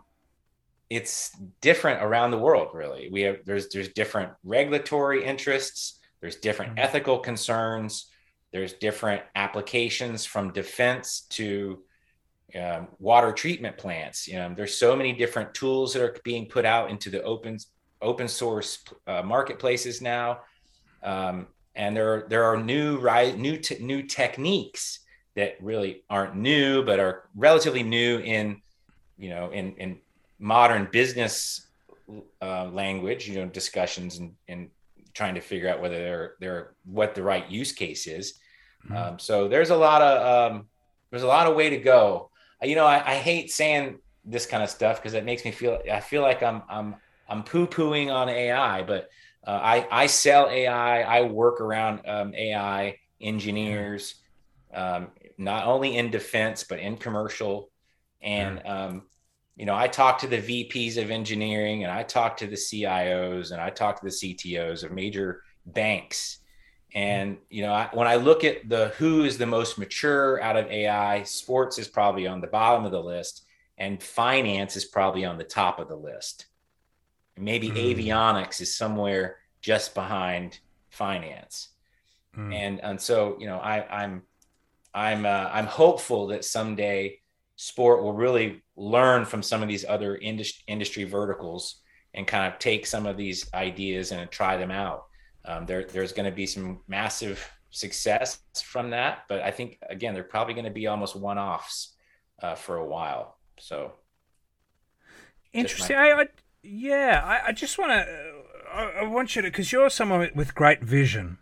it's 0.95 1.31
different 1.61 2.03
around 2.03 2.31
the 2.31 2.37
world 2.37 2.69
really. 2.73 3.09
We 3.11 3.21
have 3.21 3.37
there's 3.45 3.69
there's 3.69 3.89
different 3.89 4.31
regulatory 4.43 5.23
interests 5.23 5.99
there's 6.21 6.37
different 6.37 6.75
mm. 6.75 6.79
ethical 6.79 7.19
concerns 7.19 8.09
there's 8.53 8.73
different 8.73 9.23
applications 9.35 10.25
from 10.25 10.53
defense 10.53 11.21
to 11.31 11.81
um, 12.55 12.87
water 12.99 13.31
treatment 13.31 13.77
plants. 13.77 14.27
You 14.27 14.35
know 14.35 14.53
there's 14.55 14.77
so 14.77 14.95
many 14.95 15.11
different 15.11 15.53
tools 15.55 15.93
that 15.93 16.03
are 16.03 16.15
being 16.23 16.45
put 16.45 16.63
out 16.63 16.91
into 16.91 17.09
the 17.09 17.21
open 17.23 17.57
open 18.01 18.27
source 18.27 18.83
uh, 19.07 19.23
marketplaces 19.23 20.01
now, 20.01 20.41
um, 21.01 21.47
and 21.73 21.97
there 21.97 22.13
are, 22.13 22.27
there 22.29 22.43
are 22.43 22.57
new 22.57 22.99
right 22.99 23.37
new 23.37 23.59
new 23.79 24.03
techniques 24.03 24.99
that 25.35 25.55
really 25.59 26.03
aren't 26.11 26.35
new 26.35 26.85
but 26.85 26.99
are 26.99 27.27
relatively 27.35 27.81
new 27.81 28.19
in 28.19 28.61
you 29.17 29.29
know 29.29 29.49
in 29.49 29.75
in 29.77 29.99
modern 30.43 30.87
business 30.91 31.67
uh, 32.41 32.65
language 32.65 33.27
you 33.27 33.35
know 33.35 33.45
discussions 33.45 34.19
and, 34.19 34.33
and 34.47 34.69
trying 35.13 35.35
to 35.35 35.41
figure 35.41 35.69
out 35.69 35.81
whether 35.81 35.97
they're 35.97 36.33
they're 36.39 36.73
what 36.85 37.15
the 37.15 37.23
right 37.23 37.49
use 37.49 37.71
case 37.71 38.07
is 38.07 38.39
mm-hmm. 38.85 38.95
um, 38.95 39.19
so 39.19 39.47
there's 39.47 39.69
a 39.69 39.75
lot 39.75 40.01
of 40.01 40.51
um, 40.51 40.65
there's 41.09 41.23
a 41.23 41.27
lot 41.27 41.47
of 41.47 41.55
way 41.55 41.69
to 41.69 41.77
go 41.77 42.29
you 42.61 42.75
know 42.75 42.85
I, 42.85 43.13
I 43.13 43.15
hate 43.15 43.51
saying 43.51 43.99
this 44.25 44.45
kind 44.45 44.63
of 44.63 44.69
stuff 44.69 44.97
because 44.97 45.13
it 45.13 45.25
makes 45.25 45.43
me 45.45 45.51
feel 45.51 45.79
i 45.91 45.99
feel 45.99 46.21
like 46.21 46.43
i'm 46.43 46.63
i'm 46.69 46.95
I'm 47.27 47.43
poo 47.43 47.67
pooing 47.67 48.13
on 48.13 48.29
AI, 48.29 48.83
but 48.83 49.09
uh, 49.45 49.59
I, 49.61 49.87
I 49.91 50.05
sell 50.07 50.49
AI. 50.49 51.01
I 51.01 51.23
work 51.23 51.61
around 51.61 52.01
um, 52.05 52.33
AI 52.35 52.97
engineers, 53.21 54.15
um, 54.73 55.07
not 55.37 55.65
only 55.65 55.97
in 55.97 56.11
defense, 56.11 56.63
but 56.63 56.79
in 56.79 56.97
commercial. 56.97 57.69
And, 58.21 58.61
um, 58.65 59.03
you 59.55 59.65
know, 59.65 59.75
I 59.75 59.87
talk 59.87 60.19
to 60.19 60.27
the 60.27 60.37
VPs 60.37 61.01
of 61.01 61.11
engineering 61.11 61.83
and 61.83 61.91
I 61.91 62.03
talk 62.03 62.37
to 62.37 62.47
the 62.47 62.55
CIOs 62.55 63.51
and 63.51 63.61
I 63.61 63.69
talk 63.69 63.99
to 63.99 64.05
the 64.05 64.11
CTOs 64.11 64.83
of 64.83 64.91
major 64.91 65.43
banks. 65.65 66.39
And, 66.95 67.37
you 67.49 67.61
know, 67.61 67.73
I, 67.73 67.89
when 67.93 68.07
I 68.07 68.15
look 68.15 68.43
at 68.43 68.67
the 68.67 68.89
who 68.97 69.25
is 69.25 69.37
the 69.37 69.45
most 69.45 69.77
mature 69.77 70.41
out 70.41 70.57
of 70.57 70.67
AI, 70.67 71.23
sports 71.23 71.77
is 71.77 71.87
probably 71.87 72.25
on 72.27 72.41
the 72.41 72.47
bottom 72.47 72.85
of 72.85 72.91
the 72.91 73.01
list 73.01 73.45
and 73.77 74.01
finance 74.01 74.75
is 74.75 74.85
probably 74.85 75.25
on 75.25 75.37
the 75.37 75.43
top 75.43 75.79
of 75.79 75.87
the 75.87 75.95
list. 75.95 76.47
Maybe 77.37 77.69
mm. 77.69 77.75
avionics 77.75 78.61
is 78.61 78.75
somewhere 78.75 79.37
just 79.61 79.93
behind 79.93 80.59
finance. 80.89 81.69
Mm. 82.37 82.53
And, 82.53 82.83
and 82.83 83.01
so, 83.01 83.37
you 83.39 83.47
know, 83.47 83.57
I, 83.57 84.03
I'm, 84.03 84.23
I'm, 84.93 85.25
uh, 85.25 85.49
I'm 85.51 85.65
hopeful 85.65 86.27
that 86.27 86.45
someday 86.45 87.19
sport 87.55 88.01
will 88.01 88.13
really 88.13 88.63
learn 88.75 89.25
from 89.25 89.43
some 89.43 89.61
of 89.61 89.69
these 89.69 89.85
other 89.85 90.15
industry, 90.17 90.63
industry 90.67 91.03
verticals 91.03 91.81
and 92.13 92.27
kind 92.27 92.51
of 92.51 92.59
take 92.59 92.85
some 92.85 93.05
of 93.05 93.17
these 93.17 93.51
ideas 93.53 94.11
and 94.11 94.29
try 94.31 94.57
them 94.57 94.71
out. 94.71 95.05
Um, 95.45 95.65
there, 95.65 95.85
there's 95.85 96.13
going 96.13 96.29
to 96.29 96.35
be 96.35 96.45
some 96.45 96.81
massive 96.87 97.49
success 97.69 98.39
from 98.63 98.91
that, 98.91 99.23
but 99.27 99.41
I 99.41 99.51
think 99.51 99.79
again 99.89 100.13
they're 100.13 100.23
probably 100.23 100.53
going 100.53 100.65
to 100.65 100.71
be 100.71 100.87
almost 100.87 101.15
one-offs 101.15 101.95
uh, 102.41 102.55
for 102.55 102.77
a 102.77 102.85
while. 102.85 103.37
So 103.59 103.93
interesting. 105.53 105.95
I, 105.95 106.11
I, 106.11 106.27
yeah, 106.61 107.21
I, 107.23 107.49
I 107.49 107.51
just 107.51 107.77
want 107.77 107.91
to. 107.91 108.33
I, 108.71 108.83
I 109.01 109.03
want 109.03 109.35
you 109.35 109.41
to 109.41 109.47
because 109.49 109.71
you're 109.71 109.89
someone 109.89 110.29
with 110.35 110.55
great 110.55 110.81
vision. 110.81 111.39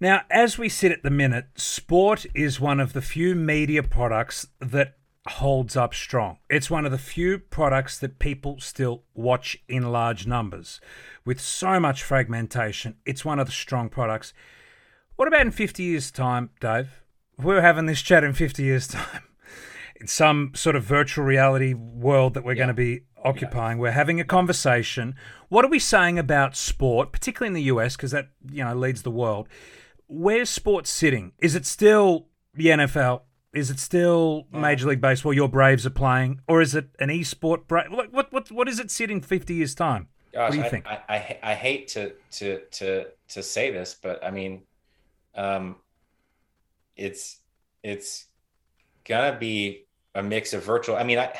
Now, 0.00 0.22
as 0.30 0.58
we 0.58 0.68
sit 0.68 0.92
at 0.92 1.02
the 1.02 1.10
minute, 1.10 1.46
sport 1.56 2.24
is 2.34 2.60
one 2.60 2.78
of 2.78 2.92
the 2.92 3.02
few 3.02 3.34
media 3.34 3.82
products 3.82 4.46
that 4.60 4.97
holds 5.32 5.76
up 5.76 5.94
strong. 5.94 6.38
It's 6.48 6.70
one 6.70 6.84
of 6.84 6.92
the 6.92 6.98
few 6.98 7.38
products 7.38 7.98
that 7.98 8.18
people 8.18 8.60
still 8.60 9.02
watch 9.14 9.56
in 9.68 9.90
large 9.90 10.26
numbers. 10.26 10.80
With 11.24 11.40
so 11.40 11.78
much 11.78 12.02
fragmentation, 12.02 12.96
it's 13.04 13.24
one 13.24 13.38
of 13.38 13.46
the 13.46 13.52
strong 13.52 13.88
products. 13.88 14.32
What 15.16 15.28
about 15.28 15.42
in 15.42 15.50
50 15.50 15.82
years' 15.82 16.10
time, 16.10 16.50
Dave? 16.60 17.02
We're 17.36 17.60
having 17.60 17.86
this 17.86 18.02
chat 18.02 18.24
in 18.24 18.32
50 18.32 18.62
years' 18.62 18.88
time. 18.88 19.22
In 20.00 20.06
some 20.06 20.52
sort 20.54 20.76
of 20.76 20.84
virtual 20.84 21.24
reality 21.24 21.74
world 21.74 22.34
that 22.34 22.44
we're 22.44 22.52
yeah. 22.52 22.58
going 22.58 22.68
to 22.68 22.74
be 22.74 23.00
occupying, 23.24 23.78
yeah. 23.78 23.82
we're 23.82 23.90
having 23.90 24.20
a 24.20 24.24
conversation. 24.24 25.16
What 25.48 25.64
are 25.64 25.68
we 25.68 25.80
saying 25.80 26.20
about 26.20 26.54
sport, 26.54 27.10
particularly 27.10 27.48
in 27.48 27.54
the 27.54 27.62
US, 27.74 27.96
because 27.96 28.12
that 28.12 28.28
you 28.48 28.62
know 28.62 28.76
leads 28.76 29.02
the 29.02 29.10
world? 29.10 29.48
Where's 30.06 30.50
sports 30.50 30.88
sitting? 30.88 31.32
Is 31.40 31.56
it 31.56 31.66
still 31.66 32.28
the 32.54 32.66
NFL? 32.66 33.22
Is 33.58 33.70
it 33.70 33.78
still 33.80 34.46
Major 34.52 34.88
League 34.88 35.00
Baseball? 35.00 35.32
Your 35.32 35.48
Braves 35.48 35.84
are 35.84 35.90
playing, 35.90 36.40
or 36.46 36.62
is 36.62 36.74
it 36.74 36.88
an 36.98 37.10
e-sport? 37.10 37.66
Bra- 37.66 37.88
what 37.88 38.12
what 38.12 38.32
what 38.32 38.50
what 38.50 38.68
is 38.68 38.78
it 38.78 38.90
sit 38.90 39.10
in 39.10 39.20
fifty 39.20 39.54
years 39.54 39.74
time? 39.74 40.08
Gosh, 40.32 40.50
what 40.50 40.52
do 40.52 40.58
you 40.58 40.64
I, 40.64 40.68
think? 40.68 40.86
I, 40.86 41.02
I, 41.08 41.38
I 41.42 41.54
hate 41.54 41.88
to 41.88 42.12
to 42.32 42.60
to 42.72 43.06
to 43.30 43.42
say 43.42 43.70
this, 43.70 43.96
but 44.00 44.24
I 44.24 44.30
mean, 44.30 44.62
um, 45.34 45.76
it's 46.96 47.38
it's 47.82 48.26
gonna 49.04 49.36
be 49.38 49.86
a 50.14 50.22
mix 50.22 50.52
of 50.52 50.64
virtual. 50.64 50.96
I 50.96 51.04
mean, 51.04 51.18
I, 51.18 51.32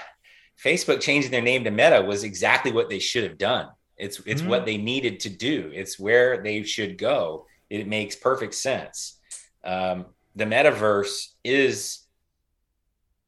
Facebook 0.62 1.00
changing 1.00 1.30
their 1.30 1.42
name 1.42 1.64
to 1.64 1.70
Meta 1.70 2.02
was 2.02 2.24
exactly 2.24 2.72
what 2.72 2.88
they 2.88 2.98
should 2.98 3.24
have 3.24 3.38
done. 3.38 3.68
It's 3.96 4.20
it's 4.26 4.40
mm-hmm. 4.40 4.50
what 4.50 4.64
they 4.64 4.76
needed 4.76 5.20
to 5.20 5.30
do. 5.30 5.70
It's 5.74 5.98
where 5.98 6.42
they 6.42 6.62
should 6.62 6.98
go. 6.98 7.46
It 7.70 7.86
makes 7.86 8.16
perfect 8.16 8.54
sense. 8.54 9.18
Um, 9.64 10.06
the 10.34 10.44
metaverse 10.44 11.34
is 11.44 12.00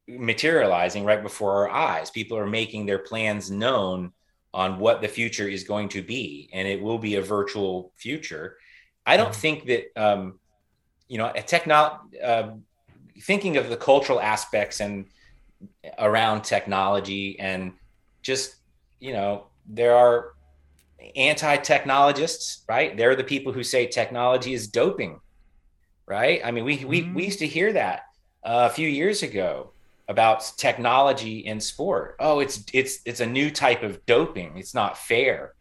materializing 0.08 1.04
right 1.04 1.22
before 1.22 1.52
our 1.52 1.70
eyes. 1.70 2.10
People 2.10 2.36
are 2.36 2.46
making 2.46 2.86
their 2.86 2.98
plans 2.98 3.50
known 3.50 4.12
on 4.52 4.78
what 4.78 5.00
the 5.00 5.08
future 5.08 5.48
is 5.48 5.64
going 5.64 5.88
to 5.90 6.02
be, 6.02 6.48
and 6.52 6.66
it 6.66 6.80
will 6.80 6.98
be 6.98 7.16
a 7.16 7.22
virtual 7.22 7.92
future. 7.96 8.56
I 9.06 9.16
don't 9.16 9.30
mm-hmm. 9.30 9.40
think 9.40 9.66
that 9.66 9.84
um, 9.96 10.40
you 11.08 11.18
know 11.18 11.30
a 11.34 11.42
technology. 11.42 12.20
Uh, 12.20 12.50
thinking 13.22 13.58
of 13.58 13.68
the 13.68 13.76
cultural 13.76 14.18
aspects 14.18 14.80
and 14.80 15.04
around 15.98 16.42
technology 16.42 17.38
and 17.38 17.74
just 18.22 18.56
you 18.98 19.12
know 19.12 19.48
there 19.66 19.94
are 19.94 20.32
anti-technologists 21.16 22.64
right 22.66 22.96
they're 22.96 23.14
the 23.14 23.22
people 23.22 23.52
who 23.52 23.62
say 23.62 23.86
technology 23.86 24.54
is 24.54 24.68
doping 24.68 25.20
right? 26.10 26.40
I 26.44 26.50
mean, 26.50 26.64
we 26.64 26.84
we, 26.84 27.02
mm-hmm. 27.02 27.14
we 27.14 27.24
used 27.24 27.38
to 27.38 27.46
hear 27.46 27.72
that 27.72 28.00
uh, 28.44 28.68
a 28.70 28.74
few 28.74 28.88
years 28.88 29.22
ago 29.22 29.72
about 30.11 30.53
technology 30.57 31.38
in 31.38 31.61
sport. 31.61 32.16
Oh, 32.18 32.40
it's 32.40 32.64
it's 32.75 32.99
it's 33.07 33.20
a 33.20 33.27
new 33.27 33.49
type 33.49 33.85
of 33.85 34.05
doping. 34.07 34.59
It's 34.59 34.75
not 34.75 34.99
fair. 34.99 35.55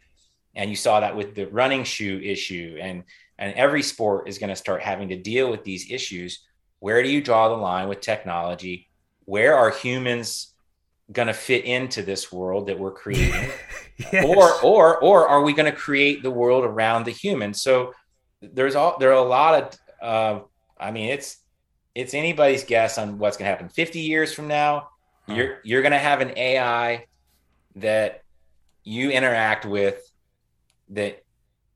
And 0.56 0.72
you 0.72 0.76
saw 0.76 1.00
that 1.00 1.16
with 1.16 1.36
the 1.36 1.46
running 1.46 1.84
shoe 1.84 2.20
issue 2.22 2.78
and 2.82 3.04
and 3.38 3.54
every 3.54 3.84
sport 3.84 4.28
is 4.28 4.40
going 4.40 4.50
to 4.50 4.56
start 4.56 4.82
having 4.82 5.10
to 5.10 5.16
deal 5.16 5.52
with 5.52 5.64
these 5.64 5.92
issues. 5.92 6.44
Where 6.80 7.04
do 7.04 7.10
you 7.10 7.22
draw 7.22 7.50
the 7.50 7.56
line 7.56 7.88
with 7.88 8.02
technology? 8.02 8.90
Where 9.26 9.56
are 9.56 9.70
humans 9.70 10.56
going 11.12 11.28
to 11.28 11.34
fit 11.34 11.66
into 11.66 12.02
this 12.02 12.32
world 12.32 12.68
that 12.68 12.80
we're 12.80 12.92
creating? 12.92 13.52
yes. 14.12 14.26
Or 14.26 14.60
or 14.64 14.98
or 14.98 15.28
are 15.28 15.44
we 15.44 15.54
going 15.54 15.72
to 15.72 15.78
create 15.78 16.24
the 16.24 16.32
world 16.32 16.66
around 16.66 17.06
the 17.06 17.12
human? 17.12 17.54
So 17.54 17.94
there's 18.42 18.74
all 18.74 18.98
there 18.98 19.12
are 19.12 19.24
a 19.24 19.30
lot 19.30 19.54
of 19.62 19.80
uh, 20.02 20.40
I 20.80 20.90
mean, 20.90 21.12
it's 21.12 21.38
it's 22.00 22.14
anybody's 22.14 22.64
guess 22.64 22.98
on 22.98 23.18
what's 23.18 23.36
going 23.36 23.46
to 23.46 23.50
happen. 23.50 23.68
50 23.68 24.00
years 24.00 24.34
from 24.34 24.48
now, 24.48 24.90
huh. 25.28 25.34
you're 25.34 25.60
you're 25.64 25.82
going 25.82 25.92
to 25.92 25.98
have 25.98 26.22
an 26.22 26.32
AI 26.38 27.06
that 27.76 28.24
you 28.84 29.12
interact 29.12 29.66
with 29.66 30.02
that 30.90 31.24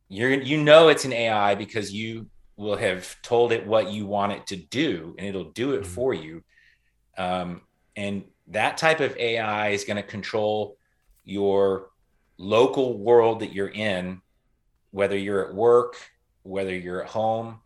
you're 0.07 0.31
you 0.31 0.63
know 0.63 0.87
it's 0.87 1.03
an 1.03 1.11
AI 1.11 1.55
because 1.55 1.91
you 1.91 2.27
will 2.55 2.77
have 2.77 3.21
told 3.21 3.51
it 3.51 3.67
what 3.67 3.91
you 3.91 4.05
want 4.05 4.31
it 4.31 4.47
to 4.47 4.55
do 4.55 5.13
and 5.17 5.27
it'll 5.27 5.51
do 5.51 5.73
it 5.73 5.81
mm-hmm. 5.81 5.91
for 5.91 6.13
you. 6.13 6.41
Um, 7.17 7.61
and 7.95 8.23
that 8.47 8.77
type 8.77 9.01
of 9.01 9.17
AI 9.17 9.69
is 9.69 9.83
going 9.83 9.97
to 9.97 10.03
control 10.03 10.77
your 11.25 11.89
local 12.37 12.97
world 12.97 13.41
that 13.41 13.53
you're 13.53 13.67
in, 13.67 14.21
whether 14.91 15.17
you're 15.17 15.47
at 15.47 15.53
work, 15.53 15.97
whether 16.43 16.75
you're 16.75 17.03
at 17.03 17.09
home, 17.09 17.59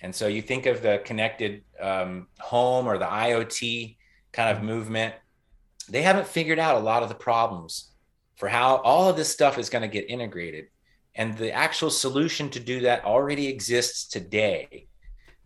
and 0.00 0.14
so 0.14 0.26
you 0.26 0.42
think 0.42 0.66
of 0.66 0.82
the 0.82 1.02
connected 1.04 1.64
um, 1.80 2.28
home 2.38 2.86
or 2.86 2.98
the 2.98 3.04
IoT 3.04 3.96
kind 4.32 4.56
of 4.56 4.62
movement, 4.62 5.14
they 5.88 6.02
haven't 6.02 6.26
figured 6.26 6.58
out 6.58 6.76
a 6.76 6.80
lot 6.80 7.02
of 7.02 7.08
the 7.08 7.14
problems 7.14 7.92
for 8.36 8.48
how 8.48 8.76
all 8.76 9.08
of 9.08 9.16
this 9.16 9.28
stuff 9.28 9.58
is 9.58 9.68
going 9.68 9.82
to 9.82 9.88
get 9.88 10.08
integrated. 10.08 10.66
And 11.14 11.36
the 11.36 11.52
actual 11.52 11.90
solution 11.90 12.48
to 12.50 12.60
do 12.60 12.80
that 12.80 13.04
already 13.04 13.48
exists 13.48 14.06
today. 14.06 14.86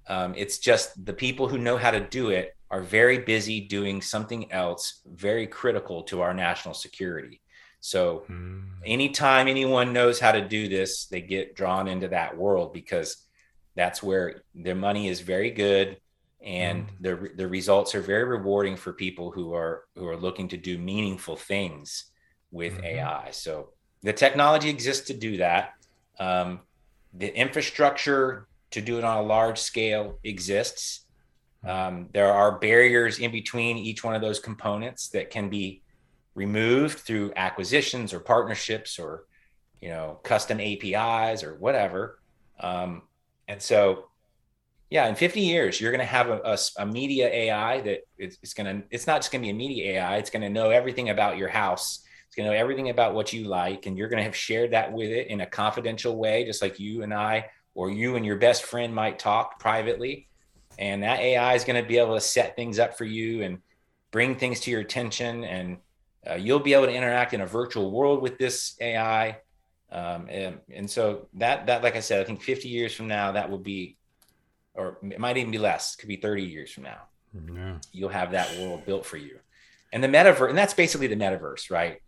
Um, 0.07 0.35
it's 0.37 0.59
just 0.59 1.03
the 1.07 1.15
people 1.15 1.49
who 1.49 1.57
know 1.57 1.79
how 1.79 1.91
to 1.91 2.01
do 2.01 2.31
it 2.31 2.55
are 2.71 2.83
very 2.83 3.19
busy 3.19 3.61
doing 3.61 4.03
something 4.03 4.51
else 4.53 5.01
very 5.07 5.47
critical 5.47 6.03
to 6.05 6.21
our 6.21 6.35
national 6.35 6.75
security. 6.75 7.41
So, 7.81 8.25
mm. 8.31 8.65
anytime 8.85 9.49
anyone 9.49 9.93
knows 9.93 10.21
how 10.21 10.33
to 10.33 10.47
do 10.47 10.69
this, 10.69 11.07
they 11.07 11.21
get 11.21 11.57
drawn 11.57 11.89
into 11.89 12.09
that 12.09 12.37
world 12.37 12.73
because 12.73 13.17
that's 13.75 14.03
where 14.03 14.43
their 14.55 14.75
money 14.75 15.09
is 15.09 15.21
very 15.21 15.51
good 15.51 15.97
and 16.43 16.89
mm. 16.89 16.91
the 17.01 17.31
the 17.37 17.49
results 17.49 17.95
are 17.95 18.01
very 18.01 18.25
rewarding 18.25 18.77
for 18.77 18.93
people 18.93 19.31
who 19.31 19.55
are 19.55 19.85
who 19.97 20.09
are 20.09 20.17
looking 20.17 20.49
to 20.49 20.57
do 20.57 20.79
meaningful 20.79 21.37
things 21.37 22.07
with 22.51 22.75
mm-hmm. 22.75 22.85
AI. 22.85 23.29
So 23.31 23.71
the 24.03 24.13
technology 24.13 24.69
exists 24.69 25.07
to 25.07 25.15
do 25.15 25.37
that. 25.39 25.75
Um, 26.19 26.61
the 27.15 27.35
infrastructure 27.35 28.49
to 28.73 28.81
do 28.81 28.99
it 28.99 29.05
on 29.05 29.19
a 29.19 29.23
large 29.23 29.59
scale 29.59 30.19
exists. 30.25 31.07
Um, 31.65 32.09
there 32.13 32.33
are 32.33 32.59
barriers 32.59 33.19
in 33.21 33.31
between 33.31 33.79
each 33.79 34.03
one 34.03 34.15
of 34.15 34.21
those 34.21 34.41
components 34.41 35.09
that 35.11 35.31
can 35.31 35.49
be 35.49 35.83
removed 36.35 36.99
through 36.99 37.33
acquisitions 37.37 38.13
or 38.13 38.19
partnerships 38.19 38.99
or 38.99 39.25
you 39.81 39.91
know 39.91 40.19
custom 40.25 40.61
APIs 40.61 41.45
or 41.45 41.55
whatever. 41.55 42.19
Um, 42.59 43.03
and 43.53 43.61
so, 43.61 44.07
yeah, 44.89 45.07
in 45.09 45.15
50 45.15 45.41
years, 45.41 45.79
you're 45.79 45.93
going 45.93 46.01
to 46.01 46.07
have 46.07 46.31
a, 46.31 46.41
a, 46.43 46.59
a, 46.79 46.87
media 46.87 47.29
AI 47.29 47.83
that 47.83 48.01
it's, 48.17 48.39
it's 48.43 48.55
going 48.55 48.81
to, 48.81 48.87
it's 48.91 49.07
not 49.07 49.19
just 49.19 49.31
going 49.31 49.43
to 49.43 49.47
be 49.47 49.51
a 49.51 49.55
media 49.55 49.93
AI. 49.93 50.17
It's 50.17 50.31
going 50.31 50.43
to 50.43 50.49
know 50.49 50.71
everything 50.71 51.11
about 51.11 51.37
your 51.37 51.49
house. 51.49 52.03
It's 52.27 52.35
going 52.35 52.47
to 52.47 52.55
know 52.55 52.59
everything 52.59 52.89
about 52.89 53.15
what 53.15 53.35
you 53.35 53.45
like. 53.45 53.85
And 53.85 53.97
you're 53.97 54.09
going 54.09 54.21
to 54.21 54.25
have 54.25 54.35
shared 54.35 54.73
that 54.73 54.91
with 54.91 55.11
it 55.11 55.27
in 55.29 55.43
a 55.43 55.47
confidential 55.47 56.17
way, 56.17 56.47
just 56.47 56.63
like 56.63 56.81
you 56.81 57.03
and 57.03 57.13
I, 57.13 57.51
or 57.75 57.91
you 57.91 58.17
and 58.17 58.25
your 58.25 58.37
best 58.37 58.65
friend 58.65 58.95
might 58.95 59.19
talk 59.19 59.61
privately. 59.61 60.29
And 60.79 61.03
that 61.03 61.21
AI 61.21 61.55
is 61.55 61.65
going 61.65 61.81
to 61.81 61.87
be 61.87 61.99
able 61.99 62.15
to 62.15 62.23
set 62.23 62.57
things 62.57 62.79
up 62.79 62.97
for 62.97 63.05
you 63.05 63.43
and 63.43 63.59
bring 64.13 64.35
things 64.35 64.61
to 64.61 64.71
your 64.71 64.81
attention. 64.81 65.45
And 65.45 65.77
uh, 66.29 66.37
you'll 66.37 66.61
be 66.61 66.73
able 66.73 66.87
to 66.87 66.95
interact 66.95 67.35
in 67.35 67.43
a 67.43 67.47
virtual 67.47 67.91
world 67.91 68.23
with 68.23 68.39
this 68.39 68.77
AI 68.81 69.42
um, 69.93 70.27
and, 70.31 70.59
and 70.75 70.91
so 70.91 71.29
that 71.35 71.67
that 71.67 71.83
like 71.83 71.97
I 71.97 72.01
said, 72.01 72.21
I 72.21 72.25
think 72.25 72.43
50 72.43 72.69
years 72.69 72.95
from 72.95 73.09
now 73.09 73.33
that 73.33 73.51
will 73.51 73.59
be, 73.59 73.99
or 74.75 74.99
it 75.03 75.21
might 75.21 75.37
even 75.37 75.53
be 75.53 75.59
less. 75.59 75.97
Could 75.97 76.09
be 76.09 76.17
30 76.17 76.43
years 76.45 76.73
from 76.73 76.85
now. 76.85 77.03
Yeah. 77.35 77.77
You'll 77.93 78.09
have 78.09 78.33
that 78.33 78.59
world 78.59 78.87
built 78.87 79.05
for 79.05 79.19
you. 79.19 79.39
and 79.93 80.03
the 80.03 80.09
metaverse, 80.09 80.49
and 80.49 80.57
that's 80.57 80.75
basically 80.75 81.07
the 81.09 81.17
metaverse, 81.17 81.71
right? 81.71 81.99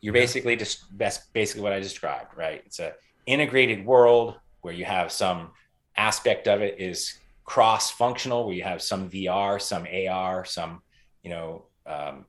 You're 0.00 0.14
basically 0.14 0.56
just 0.56 0.84
that's 0.98 1.18
basically 1.32 1.62
what 1.62 1.72
I 1.72 1.80
described, 1.80 2.36
right? 2.36 2.62
It's 2.66 2.78
a 2.78 2.94
integrated 3.26 3.84
world 3.86 4.36
where 4.62 4.74
you 4.74 4.84
have 4.86 5.12
some 5.12 5.50
aspect 5.96 6.48
of 6.48 6.60
it 6.62 6.80
is 6.80 7.18
cross-functional, 7.44 8.46
where 8.46 8.54
you 8.54 8.62
have 8.64 8.80
some 8.82 9.10
VR, 9.10 9.60
some 9.60 9.86
AR, 9.86 10.44
some 10.44 10.82
you 11.22 11.30
know 11.30 11.66
um, 11.86 12.24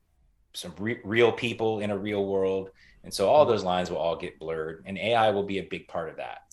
some 0.55 0.73
re- 0.79 0.99
real 1.03 1.31
people 1.31 1.79
in 1.79 1.91
a 1.91 1.97
real 1.97 2.25
world, 2.25 2.71
and 3.03 3.13
so 3.13 3.29
all 3.29 3.45
those 3.45 3.63
lines 3.63 3.89
will 3.89 3.97
all 3.97 4.15
get 4.15 4.39
blurred, 4.39 4.83
and 4.85 4.97
AI 4.97 5.29
will 5.29 5.43
be 5.43 5.59
a 5.59 5.63
big 5.63 5.87
part 5.87 6.09
of 6.09 6.17
that. 6.17 6.45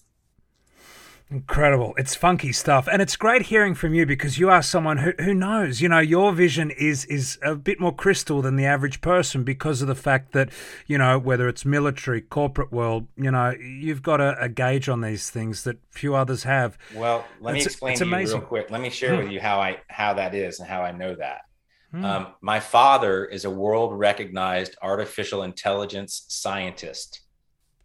Incredible. 1.33 1.95
It's 1.97 2.15
funky 2.15 2.53
stuff. 2.53 2.87
And 2.93 3.01
it's 3.01 3.17
great 3.17 3.43
hearing 3.43 3.75
from 3.75 3.95
you 3.95 4.05
because 4.05 4.39
you 4.39 4.51
are 4.51 4.61
someone 4.61 4.99
who, 4.99 5.13
who 5.19 5.33
knows, 5.33 5.81
you 5.81 5.89
know, 5.89 5.99
your 5.99 6.31
vision 6.33 6.71
is 6.71 7.07
is 7.07 7.39
a 7.43 7.55
bit 7.55 7.81
more 7.81 7.95
crystal 7.95 8.43
than 8.43 8.57
the 8.57 8.67
average 8.67 9.01
person 9.01 9.43
because 9.43 9.81
of 9.81 9.89
the 9.89 9.95
fact 9.95 10.33
that, 10.33 10.51
you 10.87 10.99
know, 10.99 11.19
whether 11.19 11.49
it's 11.49 11.65
military, 11.65 12.21
corporate 12.21 12.71
world, 12.71 13.07
you 13.17 13.31
know, 13.31 13.55
you've 13.59 14.03
got 14.03 14.21
a, 14.21 14.39
a 14.39 14.51
gauge 14.51 14.91
on 14.91 15.01
these 15.01 15.31
things 15.31 15.65
that 15.65 15.79
few 15.91 16.15
others 16.15 16.43
have. 16.43 16.77
Well, 16.95 17.25
let 17.41 17.57
it's, 17.57 17.65
me 17.65 17.71
explain 17.71 17.97
to 17.97 18.05
amazing. 18.05 18.37
you 18.37 18.41
real 18.41 18.49
quick. 18.49 18.71
Let 18.71 18.83
me 18.83 18.91
share 18.91 19.15
mm. 19.15 19.23
with 19.23 19.33
you 19.33 19.41
how 19.41 19.59
I 19.59 19.79
how 19.89 20.13
that 20.13 20.35
is 20.35 20.61
and 20.61 20.69
how 20.69 20.83
I 20.83 20.93
know 20.93 21.15
that. 21.15 21.47
Mm. 21.95 22.05
Um, 22.05 22.27
my 22.41 22.59
father 22.61 23.27
is 23.27 23.45
a 23.45 23.51
world 23.51 23.99
recognized 23.99 24.77
artificial 24.83 25.43
intelligence 25.43 26.25
scientist. 26.29 27.21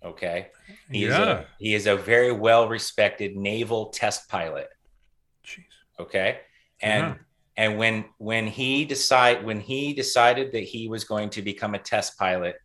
Okay. 0.03 0.47
He 0.91 1.05
yeah. 1.05 1.09
is 1.09 1.17
a 1.17 1.45
he 1.59 1.73
is 1.73 1.87
a 1.87 1.95
very 1.95 2.31
well 2.31 2.69
respected 2.69 3.35
naval 3.35 3.87
test 3.87 4.29
pilot. 4.29 4.69
Jeez. 5.45 5.63
Okay. 5.99 6.39
And 6.81 7.07
yeah. 7.07 7.15
and 7.57 7.77
when 7.77 8.05
when 8.17 8.47
he 8.47 8.85
decide 8.85 9.43
when 9.43 9.59
he 9.59 9.93
decided 9.93 10.51
that 10.53 10.63
he 10.63 10.87
was 10.87 11.03
going 11.03 11.29
to 11.31 11.41
become 11.41 11.75
a 11.75 11.79
test 11.79 12.17
pilot, 12.17 12.55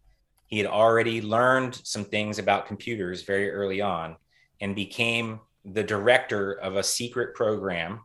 he 0.47 0.59
had 0.59 0.67
already 0.67 1.23
learned 1.23 1.81
some 1.83 2.05
things 2.05 2.39
about 2.39 2.67
computers 2.67 3.23
very 3.23 3.51
early 3.51 3.81
on 3.81 4.17
and 4.61 4.77
became 4.77 5.41
the 5.65 5.83
director 5.83 6.53
of 6.53 6.77
a 6.77 6.83
secret 6.83 7.35
program. 7.35 8.01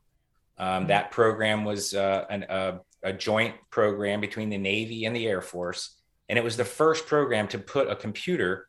Um, 0.58 0.68
mm-hmm. 0.68 0.88
That 0.88 1.12
program 1.12 1.66
was 1.66 1.94
uh, 1.94 2.26
an, 2.30 2.46
a, 2.50 2.80
a 3.04 3.14
joint 3.14 3.56
program 3.70 4.22
between 4.22 4.50
the 4.50 4.58
Navy 4.58 5.06
and 5.06 5.16
the 5.16 5.28
Air 5.28 5.42
Force. 5.42 5.98
And 6.30 6.38
it 6.38 6.44
was 6.44 6.58
the 6.58 6.66
first 6.66 7.06
program 7.06 7.48
to 7.50 7.60
put 7.60 7.90
a 7.90 7.96
computer 7.96 8.68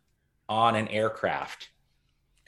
on 0.48 0.76
an 0.76 0.88
aircraft. 0.88 1.70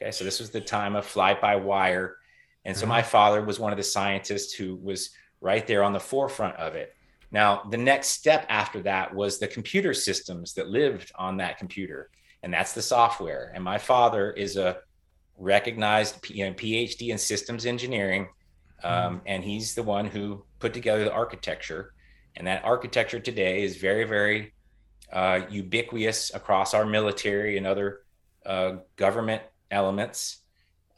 Okay, 0.00 0.10
so 0.10 0.24
this 0.24 0.40
was 0.40 0.50
the 0.50 0.60
time 0.60 0.96
of 0.96 1.04
fly 1.04 1.34
by 1.34 1.56
wire. 1.56 2.16
And 2.64 2.76
so 2.76 2.82
mm-hmm. 2.82 2.90
my 2.90 3.02
father 3.02 3.42
was 3.42 3.58
one 3.58 3.72
of 3.72 3.78
the 3.78 3.82
scientists 3.84 4.52
who 4.52 4.76
was 4.76 5.10
right 5.40 5.66
there 5.66 5.82
on 5.82 5.92
the 5.92 6.00
forefront 6.00 6.56
of 6.56 6.74
it. 6.74 6.94
Now, 7.32 7.62
the 7.70 7.76
next 7.76 8.08
step 8.08 8.44
after 8.48 8.82
that 8.82 9.14
was 9.14 9.38
the 9.38 9.46
computer 9.46 9.94
systems 9.94 10.54
that 10.54 10.68
lived 10.68 11.12
on 11.14 11.36
that 11.36 11.58
computer, 11.58 12.10
and 12.42 12.52
that's 12.52 12.72
the 12.72 12.82
software. 12.82 13.52
And 13.54 13.62
my 13.62 13.78
father 13.78 14.32
is 14.32 14.56
a 14.56 14.78
recognized 15.38 16.20
PhD 16.22 17.08
in 17.08 17.18
systems 17.18 17.66
engineering, 17.66 18.28
um, 18.82 18.92
mm-hmm. 18.92 19.26
and 19.26 19.44
he's 19.44 19.74
the 19.74 19.82
one 19.82 20.06
who 20.06 20.44
put 20.60 20.72
together 20.72 21.04
the 21.04 21.12
architecture. 21.12 21.94
And 22.36 22.46
that 22.46 22.64
architecture 22.64 23.18
today 23.18 23.64
is 23.64 23.76
very, 23.76 24.04
very 24.04 24.52
uh, 25.12 25.40
ubiquitous 25.50 26.32
across 26.34 26.74
our 26.74 26.86
military 26.86 27.56
and 27.56 27.66
other 27.66 28.02
uh, 28.46 28.76
government 28.96 29.42
elements. 29.70 30.38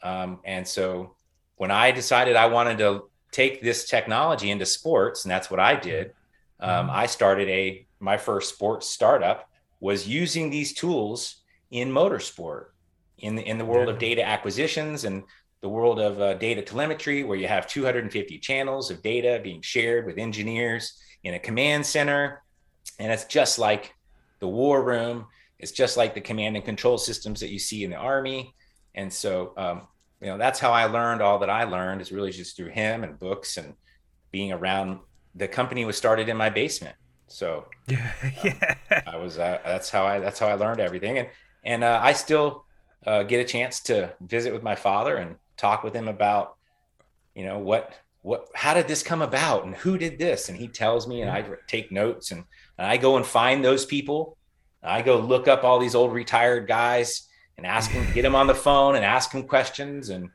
Um, 0.03 0.39
and 0.45 0.67
so 0.67 1.15
when 1.55 1.71
I 1.71 1.91
decided 1.91 2.35
I 2.35 2.47
wanted 2.47 2.77
to 2.79 3.09
take 3.31 3.61
this 3.61 3.85
technology 3.87 4.51
into 4.51 4.65
sports, 4.65 5.25
and 5.25 5.31
that's 5.31 5.49
what 5.49 5.59
I 5.59 5.75
did, 5.75 6.13
um, 6.59 6.87
mm-hmm. 6.87 6.95
I 6.95 7.05
started 7.07 7.49
a 7.49 7.87
my 7.99 8.17
first 8.17 8.53
sports 8.53 8.89
startup 8.89 9.49
was 9.79 10.07
using 10.07 10.49
these 10.49 10.73
tools 10.73 11.37
in 11.71 11.89
motorsport, 11.89 12.65
in 13.17 13.35
the 13.35 13.43
in 13.43 13.57
the 13.57 13.65
world 13.65 13.89
of 13.89 13.97
data 13.97 14.23
acquisitions 14.23 15.05
and 15.05 15.23
the 15.63 15.69
world 15.69 15.97
of 15.97 16.19
uh, 16.19 16.33
data 16.33 16.61
telemetry, 16.61 17.23
where 17.23 17.37
you 17.37 17.47
have 17.47 17.65
250 17.67 18.37
channels 18.39 18.91
of 18.91 19.01
data 19.01 19.39
being 19.41 19.61
shared 19.61 20.05
with 20.05 20.17
engineers 20.17 20.99
in 21.23 21.35
a 21.35 21.39
command 21.39 21.85
center, 21.85 22.43
and 22.99 23.09
it's 23.09 23.23
just 23.23 23.57
like 23.57 23.95
the 24.41 24.47
war 24.47 24.83
room. 24.83 25.25
It's 25.59 25.71
just 25.71 25.95
like 25.95 26.15
the 26.15 26.19
command 26.19 26.57
and 26.57 26.65
control 26.65 26.97
systems 26.97 27.39
that 27.39 27.49
you 27.49 27.59
see 27.59 27.85
in 27.85 27.91
the 27.91 27.95
army. 27.95 28.53
And 28.93 29.11
so, 29.11 29.53
um, 29.55 29.87
you 30.19 30.27
know, 30.27 30.37
that's 30.37 30.59
how 30.59 30.73
I 30.73 30.83
learned 30.87 31.21
all 31.21 31.39
that 31.39 31.49
I 31.49 31.63
learned 31.63 32.01
is 32.01 32.11
really 32.11 32.31
just 32.31 32.57
through 32.57 32.71
him 32.71 33.05
and 33.05 33.17
books 33.17 33.55
and 33.55 33.73
being 34.31 34.51
around. 34.51 34.99
The 35.35 35.47
company 35.47 35.85
was 35.85 35.95
started 35.95 36.27
in 36.27 36.35
my 36.35 36.49
basement. 36.49 36.97
So 37.27 37.67
yeah, 37.87 38.11
yeah. 38.43 38.75
Um, 38.91 39.01
I 39.07 39.15
was, 39.15 39.39
uh, 39.39 39.59
that's 39.63 39.89
how 39.89 40.05
I, 40.05 40.19
that's 40.19 40.39
how 40.39 40.47
I 40.47 40.55
learned 40.55 40.81
everything. 40.81 41.19
And, 41.19 41.29
and 41.63 41.83
uh, 41.85 42.01
I 42.03 42.11
still 42.11 42.65
uh, 43.07 43.23
get 43.23 43.39
a 43.39 43.45
chance 43.45 43.79
to 43.83 44.13
visit 44.19 44.51
with 44.51 44.61
my 44.61 44.75
father 44.75 45.15
and 45.15 45.37
talk 45.57 45.83
with 45.83 45.93
him 45.95 46.07
about, 46.07 46.55
you 47.35 47.45
know, 47.45 47.59
what, 47.59 47.93
what, 48.21 48.47
how 48.55 48.73
did 48.73 48.87
this 48.87 49.03
come 49.03 49.21
about 49.21 49.65
and 49.65 49.75
who 49.75 49.97
did 49.97 50.17
this? 50.17 50.49
And 50.49 50.57
he 50.57 50.67
tells 50.67 51.07
me, 51.07 51.21
and 51.21 51.29
I 51.29 51.45
take 51.67 51.91
notes 51.91 52.31
and, 52.31 52.43
and 52.77 52.87
I 52.87 52.97
go 52.97 53.17
and 53.17 53.25
find 53.25 53.63
those 53.63 53.85
people. 53.85 54.37
I 54.81 55.01
go 55.01 55.19
look 55.19 55.47
up 55.47 55.63
all 55.63 55.79
these 55.79 55.95
old 55.95 56.13
retired 56.13 56.67
guys 56.67 57.27
and 57.57 57.65
ask 57.65 57.91
them, 57.91 58.05
get 58.13 58.23
them 58.23 58.35
on 58.35 58.47
the 58.47 58.55
phone 58.55 58.95
and 58.95 59.05
ask 59.05 59.31
them 59.31 59.43
questions. 59.43 60.09
And, 60.09 60.29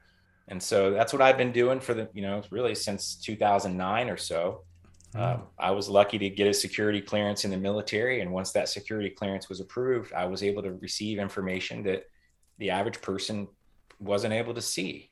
and 0.48 0.62
so 0.62 0.90
that's 0.90 1.12
what 1.12 1.22
I've 1.22 1.37
been 1.37 1.52
doing 1.52 1.81
for 1.81 1.94
the, 1.94 2.09
you 2.14 2.22
know, 2.22 2.42
really 2.50 2.74
since 2.74 3.16
2009 3.16 4.09
or 4.09 4.16
so. 4.16 4.62
Hmm. 5.14 5.20
Um, 5.20 5.42
I 5.59 5.70
was 5.70 5.88
lucky 5.88 6.18
to 6.18 6.31
get 6.31 6.46
a 6.46 6.54
security 6.54 7.00
clearance 7.00 7.44
in 7.44 7.50
the 7.50 7.57
military. 7.57 8.20
And 8.20 8.33
once 8.33 8.52
that 8.52 8.68
security 8.68 9.11
clearance 9.11 9.48
was 9.48 9.61
approved, 9.61 10.12
I 10.12 10.26
was 10.26 10.42
able 10.42 10.62
to 10.62 10.72
receive 10.74 11.18
information 11.18 11.83
that 11.85 12.04
the 12.59 12.70
average 12.70 13.00
person 13.00 13.48
wasn't 13.98 14.34
able 14.34 14.54
to 14.54 14.62
see. 14.62 15.11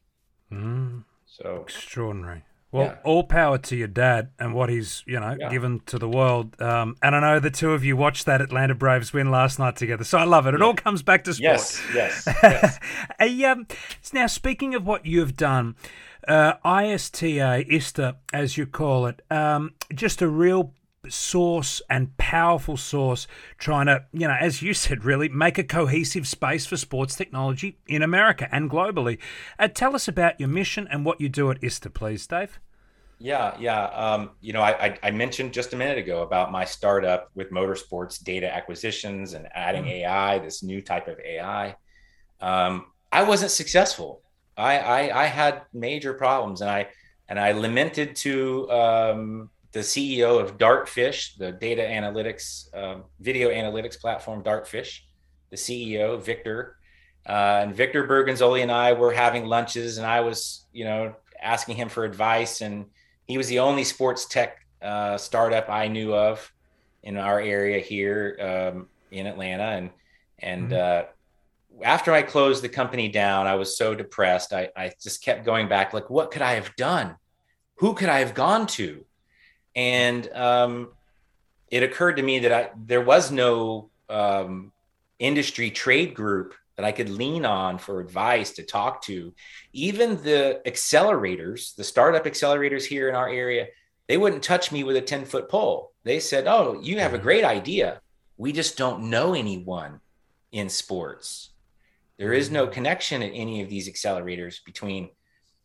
Mm. 0.52 1.04
So 1.26 1.62
extraordinary. 1.62 2.44
Well, 2.72 2.86
yeah. 2.86 2.96
all 3.04 3.24
power 3.24 3.58
to 3.58 3.76
your 3.76 3.88
dad 3.88 4.30
and 4.38 4.52
what 4.52 4.68
he's, 4.68 5.02
you 5.06 5.18
know, 5.20 5.36
yeah. 5.38 5.50
given 5.50 5.80
to 5.86 5.98
the 5.98 6.08
world. 6.08 6.60
Um, 6.60 6.96
and 7.00 7.14
I 7.14 7.20
know 7.20 7.40
the 7.40 7.50
two 7.50 7.72
of 7.72 7.84
you 7.84 7.96
watched 7.96 8.26
that 8.26 8.40
Atlanta 8.40 8.74
Braves 8.74 9.12
win 9.12 9.30
last 9.30 9.58
night 9.58 9.76
together, 9.76 10.04
so 10.04 10.18
I 10.18 10.24
love 10.24 10.46
it. 10.46 10.54
It 10.54 10.60
yeah. 10.60 10.66
all 10.66 10.74
comes 10.74 11.02
back 11.02 11.24
to 11.24 11.32
sport. 11.32 11.42
Yes, 11.42 11.82
yes. 11.94 12.28
yes. 13.20 13.44
um, 13.44 13.66
now, 14.12 14.26
speaking 14.26 14.74
of 14.74 14.84
what 14.84 15.06
you've 15.06 15.36
done, 15.36 15.76
uh, 16.26 16.54
ISTA, 16.64 17.64
ISTA, 17.72 18.16
as 18.32 18.58
you 18.58 18.66
call 18.66 19.06
it, 19.06 19.22
um, 19.30 19.72
just 19.94 20.20
a 20.20 20.28
real 20.28 20.72
source 21.10 21.82
and 21.88 22.16
powerful 22.16 22.76
source 22.76 23.26
trying 23.58 23.86
to, 23.86 24.04
you 24.12 24.26
know, 24.26 24.36
as 24.38 24.62
you 24.62 24.74
said, 24.74 25.04
really 25.04 25.28
make 25.28 25.58
a 25.58 25.64
cohesive 25.64 26.26
space 26.26 26.66
for 26.66 26.76
sports 26.76 27.16
technology 27.16 27.78
in 27.86 28.02
America 28.02 28.48
and 28.52 28.70
globally. 28.70 29.18
Uh, 29.58 29.68
tell 29.68 29.94
us 29.94 30.08
about 30.08 30.38
your 30.38 30.48
mission 30.48 30.88
and 30.90 31.04
what 31.04 31.20
you 31.20 31.28
do 31.28 31.50
at 31.50 31.62
ISTA, 31.62 31.90
please, 31.90 32.26
Dave. 32.26 32.58
Yeah, 33.18 33.56
yeah. 33.58 33.84
Um, 33.86 34.30
you 34.40 34.52
know, 34.52 34.60
I, 34.60 34.98
I, 35.02 35.10
mentioned 35.10 35.54
just 35.54 35.72
a 35.72 35.76
minute 35.76 35.96
ago 35.96 36.22
about 36.22 36.52
my 36.52 36.66
startup 36.66 37.30
with 37.34 37.50
motorsports 37.50 38.22
data 38.22 38.54
acquisitions 38.54 39.32
and 39.32 39.48
adding 39.54 39.84
mm. 39.84 40.02
AI, 40.02 40.38
this 40.38 40.62
new 40.62 40.82
type 40.82 41.08
of 41.08 41.18
AI. 41.20 41.76
Um, 42.42 42.86
I 43.10 43.22
wasn't 43.22 43.52
successful. 43.52 44.20
I, 44.58 44.78
I, 44.78 45.22
I 45.22 45.26
had 45.26 45.62
major 45.72 46.12
problems, 46.12 46.60
and 46.60 46.68
I 46.68 46.88
and 47.28 47.40
I 47.40 47.52
lamented 47.52 48.16
to 48.16 48.70
um, 48.70 49.50
the 49.76 49.82
CEO 49.82 50.40
of 50.40 50.56
Dartfish, 50.56 51.36
the 51.36 51.52
data 51.52 51.82
analytics, 51.82 52.74
um, 52.74 53.04
video 53.20 53.50
analytics 53.50 54.00
platform 54.00 54.42
Dartfish, 54.42 55.00
the 55.50 55.56
CEO 55.56 56.18
Victor, 56.18 56.78
uh, 57.28 57.60
and 57.60 57.74
Victor 57.74 58.08
Bergonzoli 58.08 58.62
and 58.62 58.72
I 58.72 58.94
were 58.94 59.12
having 59.12 59.44
lunches, 59.44 59.98
and 59.98 60.06
I 60.06 60.20
was, 60.22 60.64
you 60.72 60.86
know, 60.86 61.14
asking 61.42 61.76
him 61.76 61.90
for 61.90 62.06
advice, 62.06 62.62
and 62.62 62.86
he 63.26 63.36
was 63.36 63.48
the 63.48 63.58
only 63.58 63.84
sports 63.84 64.24
tech 64.24 64.66
uh, 64.80 65.18
startup 65.18 65.68
I 65.68 65.88
knew 65.88 66.14
of 66.14 66.50
in 67.02 67.18
our 67.18 67.38
area 67.38 67.78
here 67.78 68.38
um, 68.40 68.88
in 69.10 69.26
Atlanta, 69.26 69.64
and 69.64 69.90
and 70.38 70.70
mm-hmm. 70.70 71.06
uh, 71.80 71.84
after 71.84 72.14
I 72.14 72.22
closed 72.22 72.62
the 72.62 72.70
company 72.70 73.08
down, 73.08 73.46
I 73.46 73.56
was 73.56 73.76
so 73.76 73.94
depressed. 73.94 74.54
I, 74.54 74.70
I 74.74 74.92
just 75.02 75.22
kept 75.22 75.44
going 75.44 75.68
back, 75.68 75.92
like, 75.92 76.08
what 76.08 76.30
could 76.30 76.40
I 76.40 76.54
have 76.54 76.74
done? 76.76 77.16
Who 77.80 77.92
could 77.92 78.08
I 78.08 78.20
have 78.20 78.32
gone 78.32 78.66
to? 78.68 79.04
And 79.76 80.28
um, 80.32 80.88
it 81.70 81.82
occurred 81.82 82.16
to 82.16 82.22
me 82.22 82.40
that 82.40 82.52
I 82.52 82.70
there 82.74 83.02
was 83.02 83.30
no 83.30 83.90
um, 84.08 84.72
industry 85.18 85.70
trade 85.70 86.14
group 86.14 86.54
that 86.76 86.84
I 86.84 86.92
could 86.92 87.08
lean 87.08 87.44
on 87.44 87.78
for 87.78 88.00
advice 88.00 88.52
to 88.52 88.62
talk 88.62 89.02
to. 89.02 89.32
Even 89.72 90.22
the 90.22 90.60
accelerators, 90.66 91.74
the 91.74 91.84
startup 91.84 92.24
accelerators 92.24 92.84
here 92.84 93.08
in 93.08 93.14
our 93.14 93.28
area, 93.28 93.68
they 94.08 94.18
wouldn't 94.18 94.42
touch 94.42 94.72
me 94.72 94.84
with 94.84 94.96
a 94.96 95.00
10 95.00 95.24
foot 95.24 95.48
pole. 95.48 95.92
They 96.04 96.20
said, 96.20 96.46
Oh, 96.46 96.78
you 96.82 97.00
have 97.00 97.14
a 97.14 97.18
great 97.18 97.44
idea. 97.44 98.00
We 98.36 98.52
just 98.52 98.76
don't 98.76 99.08
know 99.10 99.34
anyone 99.34 100.00
in 100.52 100.68
sports. 100.68 101.50
There 102.18 102.32
is 102.32 102.50
no 102.50 102.66
connection 102.66 103.22
at 103.22 103.32
any 103.34 103.62
of 103.62 103.68
these 103.68 103.88
accelerators 103.88 104.64
between 104.64 105.10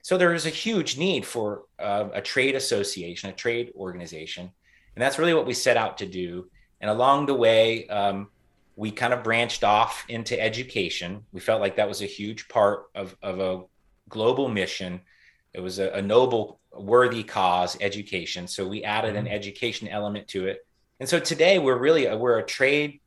so 0.01 0.17
there 0.17 0.33
is 0.33 0.45
a 0.45 0.49
huge 0.49 0.97
need 0.97 1.25
for 1.25 1.63
uh, 1.79 2.09
a 2.13 2.21
trade 2.21 2.55
association, 2.55 3.29
a 3.29 3.33
trade 3.33 3.71
organization, 3.75 4.51
and 4.95 5.01
that's 5.01 5.19
really 5.19 5.33
what 5.33 5.45
we 5.45 5.53
set 5.53 5.77
out 5.77 5.97
to 5.99 6.05
do. 6.05 6.49
and 6.79 6.89
along 6.89 7.27
the 7.27 7.35
way, 7.35 7.87
um, 7.87 8.27
we 8.75 8.91
kind 8.91 9.13
of 9.13 9.23
branched 9.23 9.63
off 9.63 10.05
into 10.09 10.39
education. 10.39 11.23
We 11.31 11.39
felt 11.39 11.61
like 11.61 11.75
that 11.75 11.87
was 11.87 12.01
a 12.01 12.07
huge 12.07 12.47
part 12.47 12.85
of, 12.95 13.15
of 13.21 13.39
a 13.39 13.63
global 14.09 14.47
mission. 14.47 15.01
It 15.53 15.59
was 15.59 15.77
a, 15.79 15.91
a 15.91 16.01
noble, 16.01 16.59
worthy 16.71 17.23
cause, 17.23 17.77
education. 17.81 18.47
So 18.47 18.67
we 18.67 18.83
added 18.83 19.15
an 19.15 19.25
mm-hmm. 19.25 19.33
education 19.33 19.87
element 19.87 20.27
to 20.29 20.47
it. 20.47 20.65
And 20.99 21.07
so 21.07 21.19
today 21.19 21.59
we're 21.59 21.77
really 21.77 22.05
a, 22.05 22.17
we're 22.17 22.39
a 22.39 22.45
trade 22.45 23.01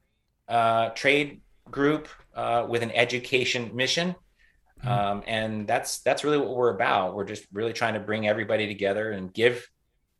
uh, 0.48 0.90
trade 0.90 1.40
group 1.70 2.08
uh, 2.34 2.66
with 2.68 2.82
an 2.82 2.90
education 2.90 3.70
mission. 3.74 4.14
Mm-hmm. 4.84 4.88
Um, 4.88 5.22
and 5.26 5.66
that's 5.66 6.00
that's 6.00 6.24
really 6.24 6.38
what 6.38 6.54
we're 6.54 6.74
about. 6.74 7.14
We're 7.14 7.24
just 7.24 7.46
really 7.52 7.72
trying 7.72 7.94
to 7.94 8.00
bring 8.00 8.28
everybody 8.28 8.66
together 8.66 9.12
and 9.12 9.32
give 9.32 9.68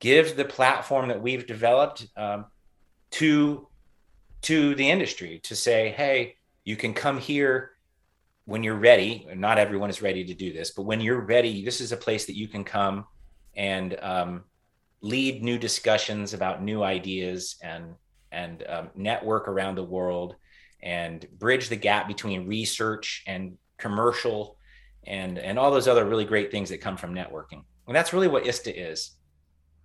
give 0.01 0.37
the 0.37 0.45
platform 0.45 1.09
that 1.09 1.23
we've 1.23 1.47
developed 1.47 2.07
um, 2.17 2.47
to 3.13 3.69
to 4.43 4.75
the 4.75 4.91
industry 4.91 5.41
to 5.45 5.57
say, 5.57 5.91
hey, 5.91 6.37
you 6.65 6.77
can 6.77 6.95
come 6.95 7.19
here 7.19 7.73
when 8.47 8.63
you're 8.63 8.75
ready. 8.75 9.27
Not 9.35 9.59
everyone 9.59 9.91
is 9.91 10.03
ready 10.03 10.25
to 10.25 10.35
do 10.35 10.53
this, 10.53 10.71
but 10.71 10.83
when 10.83 11.01
you're 11.01 11.21
ready, 11.21 11.65
this 11.65 11.81
is 11.81 11.93
a 11.93 11.97
place 11.97 12.27
that 12.27 12.37
you 12.37 12.49
can 12.49 12.65
come 12.65 13.07
and 13.57 13.99
um, 14.01 14.45
lead 15.01 15.43
new 15.43 15.59
discussions 15.59 16.35
about 16.35 16.63
new 16.63 16.83
ideas 16.83 17.57
and 17.63 17.95
and 18.33 18.65
um, 18.69 18.91
network 18.97 19.47
around 19.47 19.77
the 19.77 19.85
world 19.85 20.35
and 20.83 21.27
bridge 21.39 21.69
the 21.69 21.77
gap 21.77 22.09
between 22.09 22.47
research 22.47 23.23
and 23.27 23.57
commercial 23.85 24.57
and 25.07 25.39
and 25.39 25.59
all 25.59 25.71
those 25.71 25.87
other 25.87 26.07
really 26.07 26.25
great 26.25 26.51
things 26.51 26.71
that 26.71 26.81
come 26.81 26.97
from 26.97 27.15
networking. 27.15 27.63
And 27.87 27.95
that's 27.95 28.15
really 28.15 28.29
what 28.29 28.47
ISTA 28.47 28.73
is. 28.91 29.11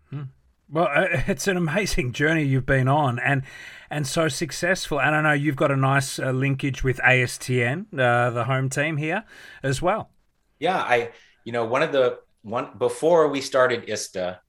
Hmm. 0.10 0.24
Well, 0.70 0.88
uh, 0.88 1.08
it's 1.28 1.48
an 1.48 1.58
amazing 1.58 2.14
journey 2.14 2.44
you've 2.44 2.66
been 2.66 2.88
on, 2.88 3.20
and 3.20 3.44
and 3.90 4.08
so 4.08 4.30
successful. 4.30 5.02
And 5.02 5.14
I 5.16 5.22
know 5.22 5.34
you've 5.34 5.58
got 5.58 5.72
a 5.72 5.76
nice 5.76 6.18
uh, 6.18 6.32
linkage 6.32 6.84
with 6.84 6.98
ASTN, 7.00 7.88
uh, 7.94 8.30
the 8.30 8.46
home 8.46 8.70
team 8.70 8.96
here, 8.98 9.26
as 9.64 9.82
well. 9.82 10.12
Yeah, 10.60 10.78
I, 10.78 11.12
you 11.44 11.52
know, 11.52 11.66
one 11.66 11.84
of 11.84 11.92
the 11.92 12.20
one 12.42 12.70
before 12.78 13.28
we 13.28 13.42
started 13.42 13.90
ISTA, 13.90 14.40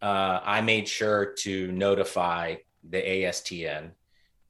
uh, 0.00 0.40
I 0.42 0.62
made 0.62 0.88
sure 0.88 1.34
to 1.40 1.70
notify 1.72 2.56
the 2.88 3.02
ASTN 3.02 3.90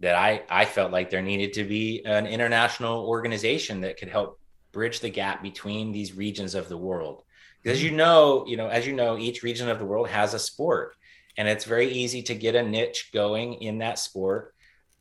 that 0.00 0.14
I 0.14 0.42
I 0.48 0.64
felt 0.64 0.92
like 0.92 1.10
there 1.10 1.22
needed 1.22 1.54
to 1.54 1.64
be 1.64 2.04
an 2.04 2.26
international 2.26 3.06
organization 3.06 3.80
that 3.82 3.98
could 3.98 4.08
help 4.08 4.40
bridge 4.72 5.00
the 5.00 5.10
gap 5.10 5.42
between 5.42 5.92
these 5.92 6.12
regions 6.12 6.54
of 6.54 6.68
the 6.68 6.76
world. 6.76 7.22
Because 7.62 7.82
you 7.82 7.90
know, 7.90 8.44
you 8.46 8.56
know, 8.56 8.68
as 8.68 8.86
you 8.86 8.92
know, 8.92 9.18
each 9.18 9.42
region 9.42 9.68
of 9.68 9.78
the 9.78 9.84
world 9.84 10.08
has 10.08 10.34
a 10.34 10.38
sport 10.38 10.96
and 11.36 11.48
it's 11.48 11.64
very 11.64 11.88
easy 11.88 12.22
to 12.22 12.34
get 12.34 12.54
a 12.54 12.62
niche 12.62 13.10
going 13.12 13.54
in 13.54 13.78
that 13.78 13.98
sport 13.98 14.54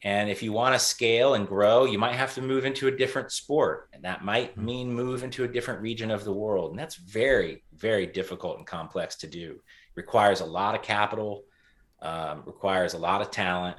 and 0.04 0.30
if 0.30 0.44
you 0.44 0.52
want 0.52 0.76
to 0.76 0.80
scale 0.80 1.34
and 1.34 1.48
grow 1.48 1.86
you 1.86 1.98
might 1.98 2.16
have 2.16 2.34
to 2.34 2.42
move 2.42 2.66
into 2.66 2.88
a 2.88 2.92
different 2.92 3.32
sport 3.32 3.90
and 3.94 4.04
that 4.04 4.24
might 4.24 4.54
hmm. 4.54 4.66
mean 4.66 4.94
move 4.94 5.24
into 5.24 5.44
a 5.44 5.48
different 5.48 5.82
region 5.82 6.12
of 6.12 6.24
the 6.24 6.34
world 6.34 6.72
and 6.72 6.80
that's 6.80 6.96
very 6.96 7.64
very 7.76 8.06
difficult 8.06 8.58
and 8.58 8.68
complex 8.68 9.16
to 9.16 9.28
do 9.28 9.52
it 9.52 9.96
requires 9.96 10.42
a 10.42 10.46
lot 10.46 10.76
of 10.76 10.82
capital 10.82 11.44
um, 12.02 12.44
requires 12.46 12.94
a 12.94 12.98
lot 12.98 13.22
of 13.22 13.32
talent 13.32 13.78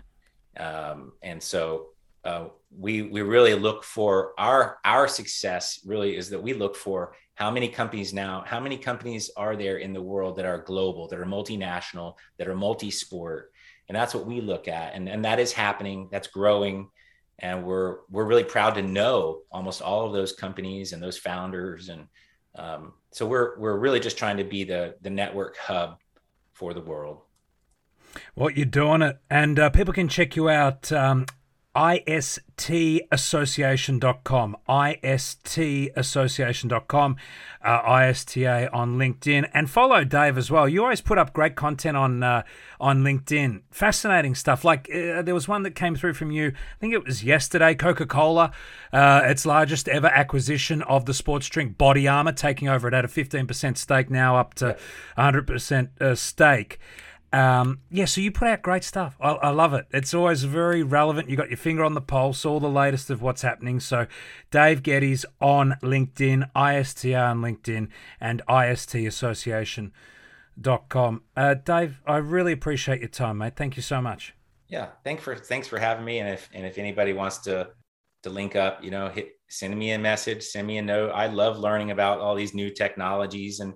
um, 0.59 1.12
and 1.23 1.42
so 1.42 1.88
uh, 2.25 2.49
we 2.77 3.03
we 3.03 3.23
really 3.23 3.55
look 3.55 3.85
for 3.85 4.33
our 4.38 4.79
our 4.85 5.07
success 5.07 5.81
really 5.87 6.16
is 6.16 6.29
that 6.31 6.42
we 6.42 6.53
look 6.53 6.75
for 6.75 7.14
how 7.35 7.51
many 7.51 7.69
companies 7.69 8.12
now 8.12 8.42
how 8.47 8.59
many 8.59 8.77
companies 8.77 9.31
are 9.37 9.55
there 9.55 9.77
in 9.79 9.92
the 9.92 10.03
world 10.03 10.37
that 10.37 10.45
are 10.45 10.59
global 10.59 11.07
that 11.07 11.19
are 11.19 11.27
multinational 11.27 12.14
that 12.38 12.49
are 12.49 12.57
multi-sport. 12.57 13.53
And 13.88 13.95
that's 13.95 14.14
what 14.14 14.27
we 14.27 14.40
look 14.40 14.66
at. 14.66 14.95
And 14.95 15.09
and 15.09 15.25
that 15.25 15.38
is 15.38 15.53
happening. 15.53 16.09
That's 16.11 16.27
growing. 16.27 16.88
And 17.38 17.64
we're 17.64 17.99
we're 18.11 18.25
really 18.25 18.45
proud 18.45 18.75
to 18.75 18.83
know 18.83 19.42
almost 19.53 19.81
all 19.81 20.07
of 20.07 20.12
those 20.12 20.33
companies 20.33 20.92
and 20.92 21.03
those 21.03 21.19
founders. 21.19 21.88
And 21.88 22.09
um, 22.57 22.95
so 23.12 23.27
we're 23.27 23.57
we're 23.59 23.79
really 23.79 24.01
just 24.01 24.19
trying 24.19 24.38
to 24.38 24.45
be 24.45 24.64
the 24.64 24.97
the 25.03 25.11
network 25.11 25.57
hub 25.57 25.99
for 26.55 26.75
the 26.75 26.81
world 26.81 27.21
well, 28.35 28.50
you're 28.50 28.66
doing 28.66 29.02
it. 29.02 29.18
And 29.31 29.59
uh, 29.59 29.70
people 29.70 29.94
can 29.94 30.09
check 30.09 30.37
you 30.37 30.48
out 30.48 30.90
um, 30.92 31.26
istassociation.com, 31.76 34.57
istassociation.com, 34.66 37.16
uh, 37.62 38.07
ISTA 38.09 38.72
on 38.72 38.96
LinkedIn, 38.96 39.50
and 39.52 39.68
follow 39.68 40.02
Dave 40.02 40.38
as 40.38 40.50
well. 40.50 40.66
You 40.66 40.85
always 40.85 41.02
put 41.02 41.18
up 41.18 41.35
great 41.35 41.55
content 41.55 41.98
on 41.98 42.22
uh, 42.22 42.44
on 42.81 43.02
LinkedIn, 43.02 43.61
fascinating 43.70 44.35
stuff. 44.35 44.64
Like 44.64 44.88
uh, 44.90 45.20
there 45.20 45.35
was 45.35 45.48
one 45.48 45.64
that 45.64 45.74
came 45.74 45.94
through 45.94 46.14
from 46.14 46.31
you, 46.31 46.46
I 46.48 46.55
think 46.81 46.94
it 46.94 47.05
was 47.05 47.22
yesterday. 47.22 47.74
Coca 47.74 48.07
Cola, 48.07 48.52
uh, 48.94 49.20
its 49.24 49.44
largest 49.44 49.87
ever 49.88 50.09
acquisition 50.09 50.81
of 50.83 51.05
the 51.05 51.12
sports 51.12 51.46
drink 51.46 51.76
Body 51.76 52.09
Armor, 52.09 52.33
taking 52.33 52.68
over 52.68 52.88
it 52.88 52.94
at 52.94 53.05
a 53.05 53.09
15% 53.09 53.76
stake, 53.76 54.09
now 54.09 54.38
up 54.38 54.55
to 54.55 54.79
100% 55.18 56.00
uh, 56.00 56.14
stake. 56.14 56.79
Um, 57.32 57.80
yeah, 57.90 58.04
so 58.04 58.20
you 58.20 58.30
put 58.30 58.48
out 58.48 58.62
great 58.62 58.84
stuff. 58.84 59.16
I, 59.20 59.30
I, 59.32 59.50
love 59.50 59.74
it. 59.74 59.86
It's 59.92 60.14
always 60.14 60.44
very 60.44 60.82
relevant. 60.82 61.28
You 61.28 61.36
got 61.36 61.50
your 61.50 61.56
finger 61.56 61.84
on 61.84 61.94
the 61.94 62.00
pulse, 62.00 62.44
all 62.44 62.60
the 62.60 62.70
latest 62.70 63.10
of 63.10 63.20
what's 63.20 63.42
happening. 63.42 63.80
So, 63.80 64.06
Dave 64.50 64.82
Getty's 64.82 65.26
on 65.40 65.76
LinkedIn, 65.82 66.50
ISTR 66.54 67.30
on 67.30 67.40
LinkedIn, 67.40 67.88
and 68.20 68.42
ist 68.48 68.94
association 68.94 69.92
ISTAssociation.com. 70.58 71.22
Uh, 71.36 71.54
Dave, 71.54 72.00
I 72.06 72.16
really 72.16 72.52
appreciate 72.52 73.00
your 73.00 73.08
time, 73.08 73.38
mate. 73.38 73.56
Thank 73.56 73.76
you 73.76 73.82
so 73.82 74.00
much. 74.00 74.34
Yeah, 74.68 74.88
thanks 75.04 75.22
for 75.22 75.36
thanks 75.36 75.68
for 75.68 75.78
having 75.78 76.04
me. 76.04 76.18
And 76.18 76.28
if 76.28 76.48
and 76.52 76.66
if 76.66 76.78
anybody 76.78 77.12
wants 77.12 77.38
to 77.38 77.68
to 78.22 78.30
link 78.30 78.56
up, 78.56 78.82
you 78.82 78.90
know, 78.90 79.08
hit 79.08 79.32
send 79.48 79.76
me 79.78 79.92
a 79.92 79.98
message, 79.98 80.42
send 80.42 80.66
me 80.66 80.78
a 80.78 80.82
note. 80.82 81.10
I 81.10 81.28
love 81.28 81.58
learning 81.58 81.92
about 81.92 82.18
all 82.18 82.34
these 82.34 82.54
new 82.54 82.70
technologies 82.70 83.60
and 83.60 83.74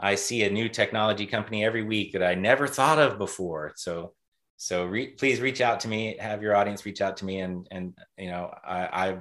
I 0.00 0.16
see 0.16 0.42
a 0.44 0.50
new 0.50 0.68
technology 0.68 1.26
company 1.26 1.64
every 1.64 1.82
week 1.82 2.12
that 2.12 2.22
I 2.22 2.34
never 2.34 2.66
thought 2.66 2.98
of 2.98 3.18
before. 3.18 3.72
So, 3.76 4.12
so 4.56 4.86
re- 4.86 5.12
please 5.12 5.40
reach 5.40 5.60
out 5.60 5.80
to 5.80 5.88
me. 5.88 6.16
Have 6.18 6.42
your 6.42 6.56
audience 6.56 6.84
reach 6.84 7.00
out 7.00 7.16
to 7.18 7.24
me, 7.24 7.40
and 7.40 7.66
and 7.70 7.94
you 8.18 8.30
know 8.30 8.52
I, 8.66 9.08
I 9.08 9.18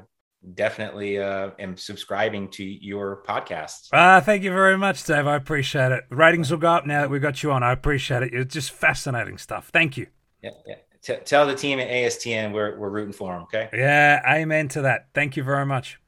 definitely 0.56 1.20
uh, 1.20 1.52
am 1.60 1.78
subscribing 1.78 2.50
to 2.52 2.64
your 2.64 3.24
podcast. 3.28 3.90
Ah, 3.94 4.20
thank 4.20 4.44
you 4.44 4.52
very 4.52 4.78
much, 4.78 5.04
Dave. 5.04 5.28
I 5.28 5.36
appreciate 5.36 5.92
it. 5.92 6.04
Ratings 6.10 6.52
will 6.52 6.58
go 6.58 6.72
up 6.72 6.86
now 6.86 7.02
that 7.02 7.10
we 7.10 7.20
got 7.20 7.44
you 7.44 7.52
on. 7.52 7.64
I 7.64 7.72
appreciate 7.72 8.24
it. 8.24 8.34
It's 8.34 8.54
just 8.54 8.72
fascinating 8.72 9.38
stuff. 9.38 9.70
Thank 9.72 9.98
you. 9.98 10.08
Yeah, 10.42 10.52
yeah. 10.66 10.76
T- 11.02 11.18
tell 11.26 11.46
the 11.46 11.56
team 11.56 11.80
at 11.80 11.90
ASTN 11.90 12.54
we're 12.54 12.78
we're 12.78 12.90
rooting 12.90 13.14
for 13.14 13.34
them. 13.34 13.44
Okay. 13.44 13.70
Yeah, 13.74 14.22
amen 14.28 14.70
to 14.70 14.84
that. 14.84 15.08
Thank 15.14 15.38
you 15.38 15.44
very 15.44 15.66
much. 15.66 16.00